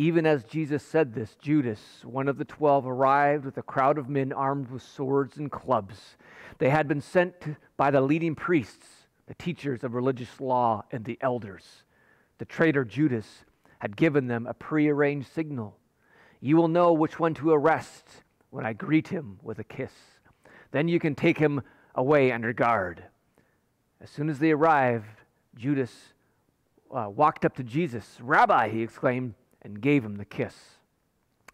even 0.00 0.24
as 0.24 0.44
Jesus 0.44 0.82
said 0.82 1.12
this, 1.12 1.36
Judas, 1.42 1.78
one 2.04 2.26
of 2.26 2.38
the 2.38 2.44
twelve, 2.46 2.86
arrived 2.86 3.44
with 3.44 3.58
a 3.58 3.62
crowd 3.62 3.98
of 3.98 4.08
men 4.08 4.32
armed 4.32 4.70
with 4.70 4.80
swords 4.80 5.36
and 5.36 5.52
clubs. 5.52 6.16
They 6.56 6.70
had 6.70 6.88
been 6.88 7.02
sent 7.02 7.34
by 7.76 7.90
the 7.90 8.00
leading 8.00 8.34
priests, 8.34 8.86
the 9.26 9.34
teachers 9.34 9.84
of 9.84 9.92
religious 9.92 10.40
law, 10.40 10.84
and 10.90 11.04
the 11.04 11.18
elders. 11.20 11.84
The 12.38 12.46
traitor 12.46 12.82
Judas 12.82 13.44
had 13.80 13.94
given 13.94 14.26
them 14.26 14.46
a 14.46 14.54
prearranged 14.54 15.30
signal. 15.30 15.76
You 16.40 16.56
will 16.56 16.68
know 16.68 16.94
which 16.94 17.20
one 17.20 17.34
to 17.34 17.50
arrest 17.50 18.06
when 18.48 18.64
I 18.64 18.72
greet 18.72 19.08
him 19.08 19.38
with 19.42 19.58
a 19.58 19.64
kiss. 19.64 19.92
Then 20.70 20.88
you 20.88 20.98
can 20.98 21.14
take 21.14 21.36
him 21.36 21.60
away 21.94 22.32
under 22.32 22.54
guard. 22.54 23.04
As 24.00 24.08
soon 24.08 24.30
as 24.30 24.38
they 24.38 24.52
arrived, 24.52 25.20
Judas 25.54 25.92
uh, 26.90 27.10
walked 27.14 27.44
up 27.44 27.54
to 27.56 27.62
Jesus. 27.62 28.16
Rabbi, 28.22 28.70
he 28.70 28.80
exclaimed, 28.80 29.34
and 29.62 29.80
gave 29.80 30.04
him 30.04 30.16
the 30.16 30.24
kiss. 30.24 30.54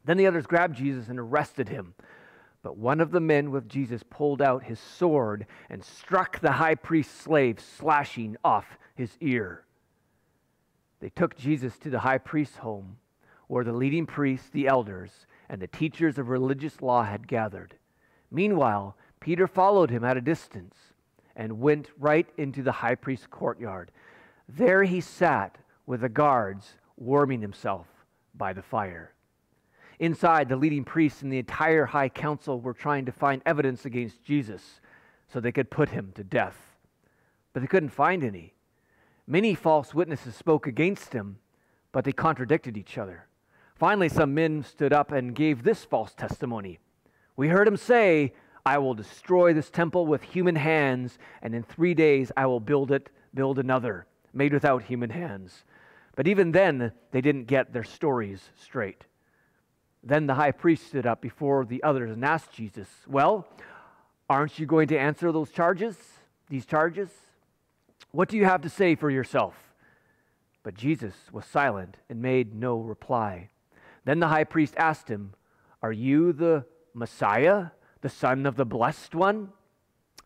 Then 0.04 0.16
the 0.16 0.26
others 0.26 0.46
grabbed 0.46 0.76
Jesus 0.76 1.08
and 1.08 1.18
arrested 1.18 1.68
him. 1.68 1.94
But 2.62 2.78
one 2.78 3.00
of 3.00 3.10
the 3.10 3.20
men 3.20 3.50
with 3.50 3.68
Jesus 3.68 4.02
pulled 4.08 4.40
out 4.40 4.64
his 4.64 4.80
sword 4.80 5.46
and 5.68 5.84
struck 5.84 6.40
the 6.40 6.52
high 6.52 6.74
priest's 6.76 7.14
slave, 7.14 7.60
slashing 7.60 8.36
off 8.44 8.78
his 8.94 9.16
ear. 9.20 9.64
They 11.00 11.10
took 11.10 11.36
Jesus 11.36 11.76
to 11.78 11.90
the 11.90 12.00
high 12.00 12.18
priest's 12.18 12.56
home, 12.56 12.96
where 13.48 13.64
the 13.64 13.72
leading 13.72 14.06
priests, 14.06 14.48
the 14.50 14.66
elders, 14.66 15.26
and 15.48 15.60
the 15.60 15.66
teachers 15.66 16.18
of 16.18 16.28
religious 16.28 16.80
law 16.80 17.04
had 17.04 17.28
gathered. 17.28 17.74
Meanwhile, 18.30 18.96
Peter 19.20 19.46
followed 19.46 19.90
him 19.90 20.04
at 20.04 20.16
a 20.16 20.20
distance 20.20 20.76
and 21.36 21.60
went 21.60 21.90
right 21.98 22.26
into 22.36 22.62
the 22.62 22.72
high 22.72 22.94
priest's 22.94 23.26
courtyard. 23.26 23.90
There 24.48 24.84
he 24.84 25.00
sat 25.00 25.58
with 25.84 26.00
the 26.00 26.08
guards, 26.08 26.74
warming 26.96 27.42
himself 27.42 27.86
by 28.36 28.52
the 28.52 28.62
fire. 28.62 29.12
Inside, 29.98 30.48
the 30.48 30.56
leading 30.56 30.84
priests 30.84 31.22
and 31.22 31.32
the 31.32 31.38
entire 31.38 31.86
high 31.86 32.08
council 32.08 32.60
were 32.60 32.74
trying 32.74 33.06
to 33.06 33.12
find 33.12 33.42
evidence 33.46 33.84
against 33.84 34.22
Jesus 34.22 34.80
so 35.28 35.40
they 35.40 35.52
could 35.52 35.70
put 35.70 35.88
him 35.90 36.12
to 36.14 36.24
death. 36.24 36.56
But 37.52 37.60
they 37.60 37.66
couldn't 37.66 37.90
find 37.90 38.22
any. 38.22 38.54
Many 39.26 39.54
false 39.54 39.94
witnesses 39.94 40.36
spoke 40.36 40.66
against 40.66 41.12
him, 41.12 41.38
but 41.92 42.04
they 42.04 42.12
contradicted 42.12 42.76
each 42.76 42.98
other. 42.98 43.26
Finally, 43.74 44.10
some 44.10 44.34
men 44.34 44.62
stood 44.62 44.92
up 44.92 45.12
and 45.12 45.34
gave 45.34 45.62
this 45.62 45.84
false 45.84 46.14
testimony. 46.14 46.78
We 47.36 47.48
heard 47.48 47.66
him 47.66 47.76
say, 47.76 48.34
I 48.64 48.78
will 48.78 48.94
destroy 48.94 49.52
this 49.52 49.70
temple 49.70 50.06
with 50.06 50.22
human 50.22 50.56
hands, 50.56 51.18
and 51.42 51.54
in 51.54 51.62
three 51.62 51.94
days 51.94 52.32
I 52.36 52.46
will 52.46 52.60
build 52.60 52.90
it, 52.90 53.10
build 53.34 53.58
another, 53.58 54.06
made 54.32 54.52
without 54.52 54.82
human 54.82 55.10
hands. 55.10 55.64
But 56.16 56.26
even 56.26 56.50
then, 56.50 56.92
they 57.12 57.20
didn't 57.20 57.44
get 57.44 57.72
their 57.72 57.84
stories 57.84 58.50
straight. 58.56 59.04
Then 60.02 60.26
the 60.26 60.34
high 60.34 60.50
priest 60.50 60.88
stood 60.88 61.06
up 61.06 61.20
before 61.20 61.64
the 61.64 61.82
others 61.82 62.10
and 62.10 62.24
asked 62.24 62.52
Jesus, 62.52 62.88
Well, 63.06 63.46
aren't 64.28 64.58
you 64.58 64.66
going 64.66 64.88
to 64.88 64.98
answer 64.98 65.30
those 65.30 65.50
charges, 65.50 65.96
these 66.48 66.66
charges? 66.66 67.10
What 68.12 68.28
do 68.28 68.36
you 68.36 68.46
have 68.46 68.62
to 68.62 68.70
say 68.70 68.94
for 68.94 69.10
yourself? 69.10 69.54
But 70.62 70.74
Jesus 70.74 71.14
was 71.32 71.44
silent 71.44 71.98
and 72.08 72.22
made 72.22 72.54
no 72.54 72.78
reply. 72.78 73.50
Then 74.04 74.20
the 74.20 74.28
high 74.28 74.44
priest 74.44 74.74
asked 74.78 75.08
him, 75.08 75.34
Are 75.82 75.92
you 75.92 76.32
the 76.32 76.64
Messiah, 76.94 77.66
the 78.00 78.08
Son 78.08 78.46
of 78.46 78.56
the 78.56 78.64
Blessed 78.64 79.14
One? 79.14 79.50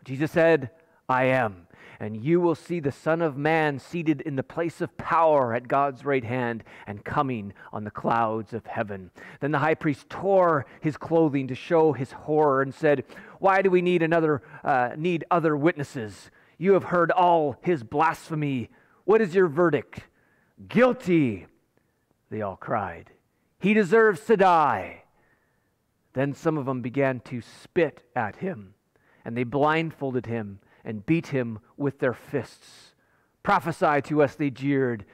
Jesus 0.04 0.30
said, 0.30 0.70
I 1.10 1.24
am. 1.24 1.66
And 1.98 2.16
you 2.16 2.40
will 2.40 2.54
see 2.54 2.80
the 2.80 2.92
Son 2.92 3.20
of 3.20 3.36
Man 3.36 3.78
seated 3.78 4.22
in 4.22 4.36
the 4.36 4.42
place 4.42 4.80
of 4.80 4.96
power 4.96 5.52
at 5.52 5.68
God's 5.68 6.02
right 6.04 6.24
hand 6.24 6.64
and 6.86 7.04
coming 7.04 7.52
on 7.74 7.84
the 7.84 7.90
clouds 7.90 8.54
of 8.54 8.64
heaven. 8.64 9.10
Then 9.40 9.50
the 9.50 9.58
high 9.58 9.74
priest 9.74 10.08
tore 10.08 10.64
his 10.80 10.96
clothing 10.96 11.48
to 11.48 11.54
show 11.54 11.92
his 11.92 12.12
horror 12.12 12.62
and 12.62 12.72
said, 12.72 13.04
Why 13.38 13.60
do 13.60 13.70
we 13.70 13.82
need 13.82 14.02
another 14.02 14.40
uh, 14.64 14.90
need 14.96 15.24
other 15.30 15.56
witnesses? 15.56 16.30
You 16.56 16.72
have 16.72 16.84
heard 16.84 17.10
all 17.10 17.56
his 17.60 17.82
blasphemy. 17.82 18.70
What 19.04 19.20
is 19.20 19.34
your 19.34 19.48
verdict? 19.48 20.04
Guilty, 20.68 21.46
they 22.30 22.40
all 22.40 22.56
cried. 22.56 23.10
He 23.58 23.74
deserves 23.74 24.24
to 24.26 24.38
die. 24.38 25.02
Then 26.14 26.32
some 26.32 26.56
of 26.56 26.64
them 26.64 26.80
began 26.80 27.20
to 27.20 27.42
spit 27.42 28.04
at 28.16 28.36
him, 28.36 28.74
and 29.22 29.36
they 29.36 29.44
blindfolded 29.44 30.24
him 30.24 30.60
and 30.84 31.06
beat 31.06 31.28
him 31.28 31.58
with 31.76 31.98
their 31.98 32.14
fists. 32.14 32.94
Prophesy 33.42 34.02
to 34.02 34.22
us, 34.22 34.34
they 34.34 34.50
jeered, 34.50 35.04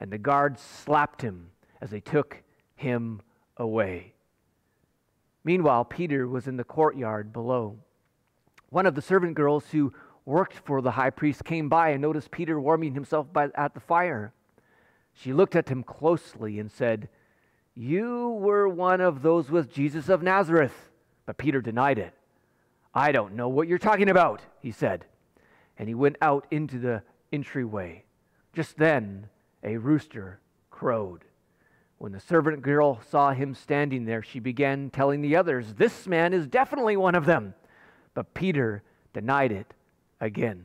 and 0.00 0.10
the 0.10 0.18
guards 0.18 0.60
slapped 0.60 1.22
him 1.22 1.50
as 1.80 1.90
they 1.90 2.00
took 2.00 2.42
him 2.76 3.20
away. 3.56 4.14
Meanwhile, 5.44 5.84
Peter 5.84 6.26
was 6.26 6.46
in 6.46 6.56
the 6.56 6.64
courtyard 6.64 7.32
below. 7.32 7.76
One 8.70 8.86
of 8.86 8.94
the 8.94 9.02
servant 9.02 9.34
girls 9.34 9.66
who 9.70 9.92
worked 10.24 10.54
for 10.54 10.80
the 10.80 10.92
high 10.92 11.10
priest 11.10 11.44
came 11.44 11.68
by 11.68 11.90
and 11.90 12.00
noticed 12.00 12.30
Peter 12.30 12.58
warming 12.58 12.94
himself 12.94 13.32
by, 13.32 13.48
at 13.54 13.74
the 13.74 13.80
fire. 13.80 14.32
She 15.12 15.32
looked 15.32 15.54
at 15.54 15.68
him 15.68 15.82
closely 15.82 16.58
and 16.58 16.72
said, 16.72 17.08
you 17.74 18.28
were 18.28 18.68
one 18.68 19.00
of 19.00 19.22
those 19.22 19.50
with 19.50 19.72
Jesus 19.72 20.08
of 20.08 20.22
Nazareth. 20.22 20.90
But 21.26 21.38
Peter 21.38 21.60
denied 21.60 21.98
it. 21.98 22.14
I 22.94 23.12
don't 23.12 23.34
know 23.34 23.48
what 23.48 23.68
you're 23.68 23.78
talking 23.78 24.08
about, 24.08 24.42
he 24.60 24.70
said. 24.70 25.04
And 25.78 25.88
he 25.88 25.94
went 25.94 26.16
out 26.22 26.46
into 26.50 26.78
the 26.78 27.02
entryway. 27.32 28.04
Just 28.52 28.76
then, 28.76 29.28
a 29.62 29.76
rooster 29.76 30.40
crowed. 30.70 31.24
When 31.98 32.12
the 32.12 32.20
servant 32.20 32.62
girl 32.62 33.00
saw 33.10 33.32
him 33.32 33.54
standing 33.54 34.04
there, 34.04 34.22
she 34.22 34.38
began 34.38 34.90
telling 34.90 35.22
the 35.22 35.36
others, 35.36 35.74
This 35.74 36.06
man 36.06 36.32
is 36.32 36.46
definitely 36.46 36.96
one 36.96 37.14
of 37.14 37.26
them. 37.26 37.54
But 38.14 38.34
Peter 38.34 38.82
denied 39.12 39.52
it 39.52 39.74
again. 40.20 40.64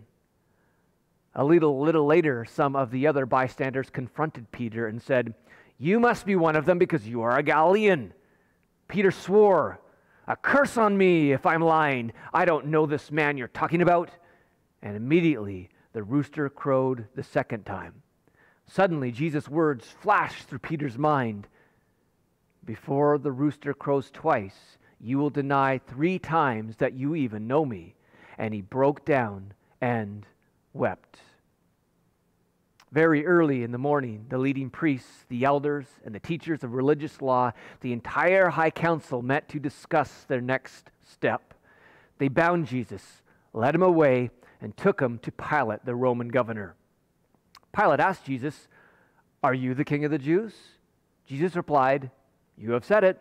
A 1.36 1.43
little, 1.43 1.79
little 1.79 2.05
later, 2.05 2.45
some 2.45 2.75
of 2.75 2.91
the 2.91 3.07
other 3.07 3.25
bystanders 3.25 3.89
confronted 3.89 4.51
Peter 4.51 4.88
and 4.88 5.01
said, 5.01 5.33
you 5.79 6.00
must 6.00 6.25
be 6.25 6.36
one 6.36 6.57
of 6.57 6.65
them 6.65 6.77
because 6.77 7.07
you 7.07 7.21
are 7.21 7.38
a 7.38 7.43
Galilean. 7.43 8.13
Peter 8.89 9.12
swore, 9.12 9.79
A 10.29 10.36
curse 10.36 10.77
on 10.77 10.95
me 10.95 11.31
if 11.31 11.48
I'm 11.48 11.63
lying. 11.63 12.13
I 12.31 12.45
don't 12.45 12.67
know 12.67 12.86
this 12.86 13.12
man 13.12 13.36
you're 13.36 13.48
talking 13.48 13.81
about. 13.81 14.12
And 14.83 14.95
immediately 14.95 15.69
the 15.91 16.03
rooster 16.03 16.48
crowed 16.50 17.07
the 17.15 17.24
second 17.24 17.65
time. 17.65 18.03
Suddenly, 18.67 19.12
Jesus' 19.12 19.50
words 19.50 19.88
flashed 19.88 20.48
through 20.48 20.59
Peter's 20.59 21.00
mind 21.00 21.48
Before 22.63 23.17
the 23.17 23.31
rooster 23.31 23.74
crows 23.74 24.12
twice, 24.12 24.77
you 25.01 25.17
will 25.17 25.31
deny 25.31 25.79
three 25.79 26.19
times 26.19 26.75
that 26.75 26.93
you 26.93 27.15
even 27.15 27.48
know 27.48 27.65
me. 27.65 27.95
And 28.38 28.53
he 28.53 28.62
broke 28.62 29.03
down 29.05 29.53
and 29.81 30.27
wept. 30.74 31.17
Very 32.91 33.25
early 33.25 33.63
in 33.63 33.72
the 33.72 33.77
morning, 33.77 34.25
the 34.29 34.38
leading 34.39 34.69
priests, 34.69 35.25
the 35.29 35.46
elders, 35.46 35.86
and 36.03 36.13
the 36.13 36.19
teachers 36.19 36.63
of 36.63 36.74
religious 36.74 37.22
law, 37.22 37.51
the 37.81 37.93
entire 37.93 38.50
high 38.50 38.72
council 38.72 39.22
met 39.22 39.48
to 39.50 39.60
discuss 39.60 40.25
their 40.27 40.41
next 40.41 40.89
step. 41.03 41.53
They 42.17 42.29
bound 42.29 42.65
Jesus, 42.65 43.22
led 43.53 43.75
him 43.75 43.84
away, 43.84 44.31
and 44.60 44.75
took 44.75 45.00
him 45.00 45.19
to 45.19 45.31
Pilate, 45.31 45.86
the 45.86 45.96
Roman 45.96 46.29
governor. 46.29 46.75
Pilate 47.75 48.00
asked 48.00 48.25
Jesus, 48.25 48.67
Are 49.43 49.53
you 49.53 49.75
the 49.75 49.86
king 49.86 50.03
of 50.03 50.12
the 50.12 50.17
Jews? 50.17 50.53
Jesus 51.25 51.55
replied, 51.55 52.10
You 52.58 52.72
have 52.72 52.86
said 52.86 53.03
it. 53.03 53.19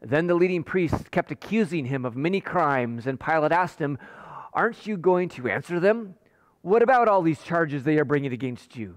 Then 0.00 0.28
the 0.28 0.34
leading 0.34 0.62
priests 0.62 1.04
kept 1.10 1.32
accusing 1.32 1.86
him 1.86 2.04
of 2.04 2.16
many 2.16 2.40
crimes, 2.40 3.08
and 3.08 3.18
Pilate 3.18 3.50
asked 3.50 3.80
him, 3.80 3.98
Aren't 4.54 4.86
you 4.86 4.96
going 4.96 5.28
to 5.30 5.48
answer 5.48 5.80
them? 5.80 6.14
What 6.62 6.82
about 6.82 7.08
all 7.08 7.22
these 7.22 7.42
charges 7.42 7.84
they 7.84 7.98
are 7.98 8.04
bringing 8.04 8.32
against 8.32 8.76
you? 8.76 8.96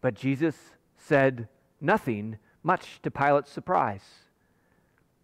But 0.00 0.14
Jesus 0.14 0.56
said 0.96 1.48
nothing, 1.80 2.38
much 2.62 3.00
to 3.02 3.10
Pilate's 3.10 3.50
surprise. 3.50 4.04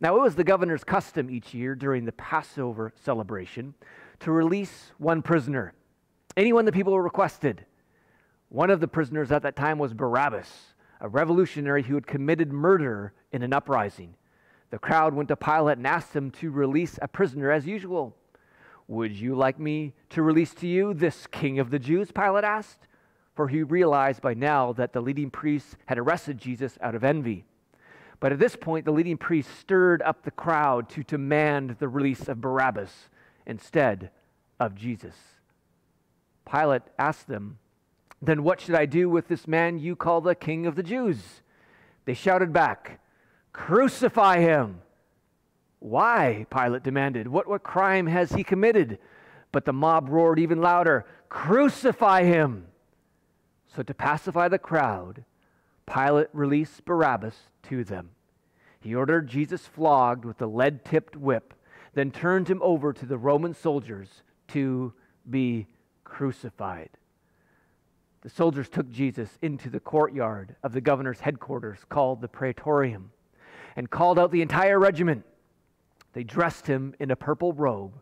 Now, 0.01 0.17
it 0.17 0.21
was 0.21 0.35
the 0.35 0.45
governor's 0.45 0.85
custom 0.85 1.31
each 1.31 1.55
year 1.55 1.75
during 1.75 2.05
the 2.05 2.13
Passover 2.13 2.93
celebration 3.05 3.75
to 4.21 4.33
release 4.33 4.93
one 4.99 5.23
prisoner, 5.23 5.75
anyone 6.37 6.65
the 6.65 6.73
people 6.73 7.01
requested. 7.01 7.67
One 8.49 8.71
of 8.71 8.81
the 8.81 8.89
prisoners 8.89 9.31
at 9.31 9.43
that 9.43 9.57
time 9.57 9.79
was 9.79 9.95
Barabbas, 9.95 10.75
a 11.01 11.09
revolutionary 11.09 11.85
who 11.85 11.95
had 11.95 12.07
committed 12.07 12.53
murder 12.53 13.13
in 13.33 13.43
an 13.43 13.53
uprising. 13.53 14.15
The 14.71 14.79
crowd 14.79 15.15
went 15.15 15.29
to 15.29 15.37
Pilate 15.37 15.79
and 15.79 15.87
asked 15.87 16.15
him 16.15 16.31
to 16.33 16.51
release 16.51 16.99
a 17.01 17.09
prisoner 17.09 17.51
as 17.51 17.67
usual. 17.67 18.17
Would 18.93 19.19
you 19.19 19.35
like 19.35 19.59
me 19.59 19.95
to 20.11 20.21
release 20.21 20.53
to 20.57 20.67
you 20.67 20.93
this 20.93 21.27
king 21.27 21.59
of 21.59 21.71
the 21.71 21.79
Jews? 21.79 22.13
Pilate 22.13 22.45
asked, 22.45 22.89
for 23.35 23.49
he 23.49 23.63
realized 23.63 24.21
by 24.21 24.35
now 24.35 24.75
that 24.75 24.93
the 24.93 25.01
leading 25.01 25.31
priests 25.31 25.77
had 25.87 25.99
arrested 25.99 26.37
Jesus 26.37 26.77
out 26.83 26.95
of 26.95 27.03
envy. 27.03 27.47
But 28.21 28.33
at 28.33 28.39
this 28.39 28.55
point, 28.55 28.85
the 28.85 28.93
leading 28.93 29.17
priests 29.17 29.51
stirred 29.59 30.03
up 30.03 30.25
the 30.25 30.31
crowd 30.31 30.91
to 30.91 31.05
demand 31.05 31.77
the 31.79 31.89
release 31.89 32.29
of 32.29 32.43
Barabbas 32.43 33.09
instead 33.47 34.11
of 34.61 34.75
Jesus. 34.75 35.17
Pilate 36.45 36.83
asked 36.99 37.29
them, 37.29 37.61
Then 38.21 38.43
what 38.43 38.61
should 38.61 38.75
I 38.75 38.85
do 38.85 39.09
with 39.09 39.27
this 39.27 39.49
man 39.49 39.79
you 39.79 39.97
call 39.97 40.21
the 40.21 40.35
king 40.35 40.67
of 40.67 40.75
the 40.75 40.83
Jews? 40.83 41.41
They 42.05 42.13
shouted 42.13 42.53
back, 42.53 43.01
Crucify 43.55 44.41
him! 44.41 44.83
Why? 45.83 46.47
Pilate 46.49 46.85
demanded. 46.85 47.27
What, 47.27 47.49
what 47.49 47.65
crime 47.65 48.07
has 48.07 48.33
he 48.33 48.45
committed? 48.45 48.99
But 49.51 49.65
the 49.65 49.73
mob 49.73 50.09
roared 50.09 50.39
even 50.39 50.61
louder 50.61 51.07
Crucify 51.29 52.25
him! 52.25 52.67
So, 53.75 53.83
to 53.83 53.95
pacify 53.95 54.49
the 54.49 54.59
crowd, 54.59 55.25
Pilate 55.87 56.29
released 56.33 56.85
Barabbas 56.85 57.35
to 57.65 57.83
them. 57.85 58.11
He 58.81 58.95
ordered 58.95 59.27
Jesus 59.27 59.67
flogged 59.67 60.25
with 60.25 60.41
a 60.41 60.47
lead 60.47 60.85
tipped 60.85 61.17
whip, 61.17 61.55
then 61.95 62.11
turned 62.11 62.49
him 62.49 62.61
over 62.63 62.93
to 62.93 63.07
the 63.07 63.19
Roman 63.19 63.55
soldiers 63.55 64.23
to 64.49 64.93
be 65.29 65.67
crucified. 66.05 66.91
The 68.21 68.31
soldiers 68.31 68.69
took 68.69 68.89
Jesus 68.91 69.39
into 69.41 69.69
the 69.69 69.81
courtyard 69.81 70.55
of 70.63 70.73
the 70.75 70.81
governor's 70.81 71.21
headquarters 71.21 71.81
called 71.89 72.21
the 72.21 72.29
Praetorium 72.29 73.11
and 73.75 73.91
called 73.91 74.19
out 74.19 74.31
the 74.31 74.43
entire 74.43 74.79
regiment. 74.79 75.25
They 76.13 76.25
dressed 76.25 76.67
him 76.67 76.95
in 76.99 77.11
a 77.11 77.17
purple 77.17 77.53
robe, 77.53 78.01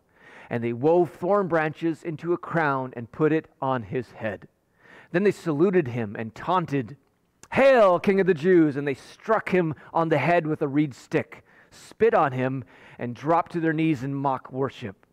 and 0.49 0.63
they 0.63 0.73
wove 0.73 1.11
thorn 1.11 1.47
branches 1.47 2.03
into 2.03 2.33
a 2.33 2.37
crown 2.37 2.93
and 2.95 3.11
put 3.11 3.31
it 3.31 3.47
on 3.61 3.83
his 3.83 4.11
head. 4.11 4.47
Then 5.11 5.23
they 5.23 5.31
saluted 5.31 5.89
him 5.89 6.15
and 6.17 6.35
taunted, 6.35 6.97
Hail, 7.53 7.99
King 7.99 8.19
of 8.19 8.27
the 8.27 8.33
Jews! 8.33 8.75
And 8.77 8.87
they 8.87 8.93
struck 8.93 9.49
him 9.49 9.75
on 9.93 10.09
the 10.09 10.17
head 10.17 10.47
with 10.47 10.61
a 10.61 10.67
reed 10.67 10.93
stick, 10.93 11.43
spit 11.69 12.13
on 12.13 12.31
him, 12.31 12.63
and 12.97 13.15
dropped 13.15 13.51
to 13.53 13.59
their 13.59 13.73
knees 13.73 14.03
in 14.03 14.13
mock 14.13 14.51
worship. 14.51 15.05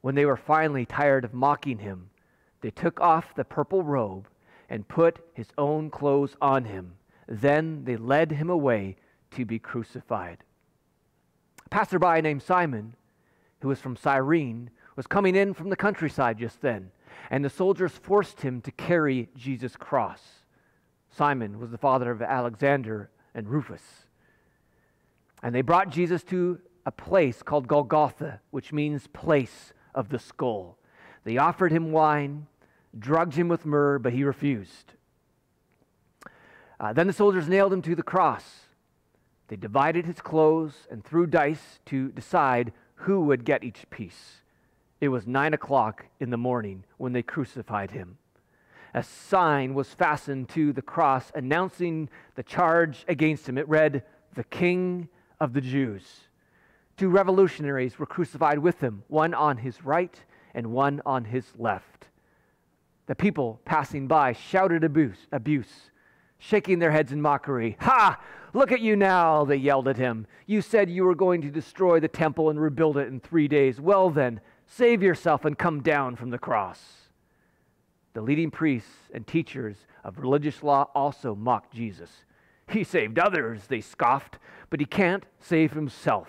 When 0.00 0.14
they 0.14 0.26
were 0.26 0.36
finally 0.36 0.86
tired 0.86 1.24
of 1.24 1.34
mocking 1.34 1.78
him, 1.78 2.10
they 2.62 2.70
took 2.70 3.00
off 3.00 3.34
the 3.34 3.44
purple 3.44 3.82
robe 3.82 4.28
and 4.68 4.88
put 4.88 5.18
his 5.34 5.48
own 5.58 5.90
clothes 5.90 6.36
on 6.40 6.64
him. 6.64 6.94
Then 7.26 7.84
they 7.84 7.96
led 7.96 8.32
him 8.32 8.50
away 8.50 8.96
to 9.32 9.44
be 9.44 9.58
crucified. 9.58 10.42
Passerby 11.70 12.20
named 12.20 12.42
Simon, 12.42 12.94
who 13.60 13.68
was 13.68 13.80
from 13.80 13.96
Cyrene, 13.96 14.70
was 14.96 15.06
coming 15.06 15.36
in 15.36 15.54
from 15.54 15.70
the 15.70 15.76
countryside 15.76 16.38
just 16.38 16.60
then, 16.60 16.90
and 17.30 17.44
the 17.44 17.50
soldiers 17.50 17.92
forced 17.92 18.42
him 18.42 18.60
to 18.62 18.72
carry 18.72 19.28
Jesus' 19.36 19.76
cross. 19.76 20.20
Simon 21.10 21.58
was 21.58 21.70
the 21.70 21.78
father 21.78 22.10
of 22.10 22.22
Alexander 22.22 23.10
and 23.34 23.48
Rufus. 23.48 23.82
And 25.42 25.54
they 25.54 25.62
brought 25.62 25.90
Jesus 25.90 26.22
to 26.24 26.60
a 26.84 26.92
place 26.92 27.42
called 27.42 27.68
Golgotha, 27.68 28.40
which 28.50 28.72
means 28.72 29.06
place 29.06 29.72
of 29.94 30.08
the 30.08 30.18
skull. 30.18 30.76
They 31.24 31.36
offered 31.36 31.72
him 31.72 31.92
wine, 31.92 32.46
drugged 32.98 33.34
him 33.34 33.48
with 33.48 33.66
myrrh, 33.66 33.98
but 33.98 34.12
he 34.12 34.24
refused. 34.24 34.94
Uh, 36.78 36.92
then 36.92 37.06
the 37.06 37.12
soldiers 37.12 37.48
nailed 37.48 37.72
him 37.72 37.82
to 37.82 37.94
the 37.94 38.02
cross. 38.02 38.66
They 39.50 39.56
divided 39.56 40.06
his 40.06 40.20
clothes 40.20 40.86
and 40.92 41.04
threw 41.04 41.26
dice 41.26 41.80
to 41.86 42.10
decide 42.12 42.72
who 42.94 43.22
would 43.22 43.44
get 43.44 43.64
each 43.64 43.84
piece. 43.90 44.42
It 45.00 45.08
was 45.08 45.26
nine 45.26 45.54
o'clock 45.54 46.06
in 46.20 46.30
the 46.30 46.36
morning 46.36 46.84
when 46.98 47.12
they 47.12 47.24
crucified 47.24 47.90
him. 47.90 48.18
A 48.94 49.02
sign 49.02 49.74
was 49.74 49.92
fastened 49.92 50.50
to 50.50 50.72
the 50.72 50.82
cross 50.82 51.32
announcing 51.34 52.08
the 52.36 52.44
charge 52.44 53.04
against 53.08 53.48
him. 53.48 53.58
It 53.58 53.68
read, 53.68 54.04
The 54.34 54.44
King 54.44 55.08
of 55.40 55.52
the 55.52 55.60
Jews. 55.60 56.28
Two 56.96 57.08
revolutionaries 57.08 57.98
were 57.98 58.06
crucified 58.06 58.60
with 58.60 58.80
him, 58.80 59.02
one 59.08 59.34
on 59.34 59.56
his 59.56 59.84
right 59.84 60.16
and 60.54 60.68
one 60.68 61.02
on 61.04 61.24
his 61.24 61.46
left. 61.58 62.06
The 63.06 63.16
people 63.16 63.60
passing 63.64 64.06
by 64.06 64.32
shouted 64.32 64.84
abuse, 64.84 65.26
abuse 65.32 65.90
shaking 66.40 66.78
their 66.78 66.90
heads 66.90 67.12
in 67.12 67.20
mockery. 67.22 67.76
Ha! 67.80 68.18
Look 68.52 68.72
at 68.72 68.80
you 68.80 68.96
now, 68.96 69.44
they 69.44 69.56
yelled 69.56 69.86
at 69.86 69.96
him. 69.96 70.26
You 70.46 70.60
said 70.60 70.90
you 70.90 71.04
were 71.04 71.14
going 71.14 71.42
to 71.42 71.50
destroy 71.50 72.00
the 72.00 72.08
temple 72.08 72.50
and 72.50 72.60
rebuild 72.60 72.96
it 72.96 73.08
in 73.08 73.20
three 73.20 73.46
days. 73.46 73.80
Well, 73.80 74.10
then, 74.10 74.40
save 74.66 75.02
yourself 75.02 75.44
and 75.44 75.56
come 75.56 75.82
down 75.82 76.16
from 76.16 76.30
the 76.30 76.38
cross. 76.38 76.80
The 78.12 78.22
leading 78.22 78.50
priests 78.50 79.08
and 79.14 79.24
teachers 79.26 79.76
of 80.02 80.18
religious 80.18 80.62
law 80.62 80.88
also 80.94 81.34
mocked 81.34 81.72
Jesus. 81.72 82.10
He 82.68 82.82
saved 82.82 83.18
others, 83.18 83.62
they 83.68 83.80
scoffed, 83.80 84.38
but 84.68 84.80
he 84.80 84.86
can't 84.86 85.26
save 85.38 85.72
himself. 85.72 86.28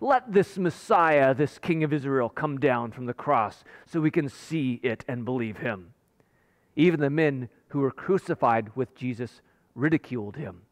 Let 0.00 0.32
this 0.32 0.58
Messiah, 0.58 1.32
this 1.34 1.58
King 1.58 1.84
of 1.84 1.92
Israel, 1.92 2.28
come 2.28 2.58
down 2.58 2.90
from 2.90 3.06
the 3.06 3.14
cross 3.14 3.62
so 3.86 4.00
we 4.00 4.10
can 4.10 4.28
see 4.28 4.80
it 4.82 5.04
and 5.06 5.24
believe 5.24 5.58
him. 5.58 5.94
Even 6.76 7.00
the 7.00 7.10
men 7.10 7.48
who 7.68 7.80
were 7.80 7.90
crucified 7.90 8.74
with 8.74 8.94
Jesus 8.94 9.40
ridiculed 9.74 10.36
him. 10.36 10.62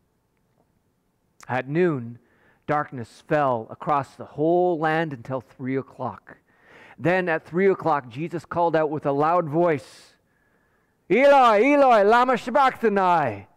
At 1.50 1.68
noon, 1.68 2.20
darkness 2.68 3.24
fell 3.26 3.66
across 3.70 4.14
the 4.14 4.24
whole 4.24 4.78
land 4.78 5.12
until 5.12 5.40
three 5.40 5.76
o'clock. 5.76 6.36
Then 6.96 7.28
at 7.28 7.44
three 7.44 7.68
o'clock, 7.68 8.08
Jesus 8.08 8.44
called 8.44 8.76
out 8.76 8.88
with 8.88 9.04
a 9.04 9.10
loud 9.10 9.48
voice, 9.48 10.14
Eloi, 11.10 11.72
Eloi, 11.72 12.04
lama 12.04 12.38
sabachthani, 12.38 13.48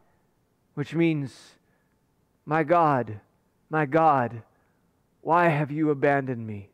which 0.73 0.95
means, 0.95 1.51
My 2.47 2.63
God, 2.63 3.19
my 3.69 3.86
God, 3.86 4.41
why 5.21 5.49
have 5.49 5.69
you 5.69 5.91
abandoned 5.91 6.47
me? 6.47 6.71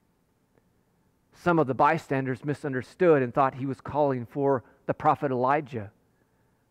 Some 1.33 1.59
of 1.59 1.67
the 1.67 1.73
bystanders 1.73 2.45
misunderstood 2.45 3.21
and 3.21 3.33
thought 3.33 3.55
he 3.55 3.65
was 3.65 3.81
calling 3.81 4.25
for 4.25 4.63
the 4.85 4.93
prophet 4.93 5.31
Elijah. 5.31 5.91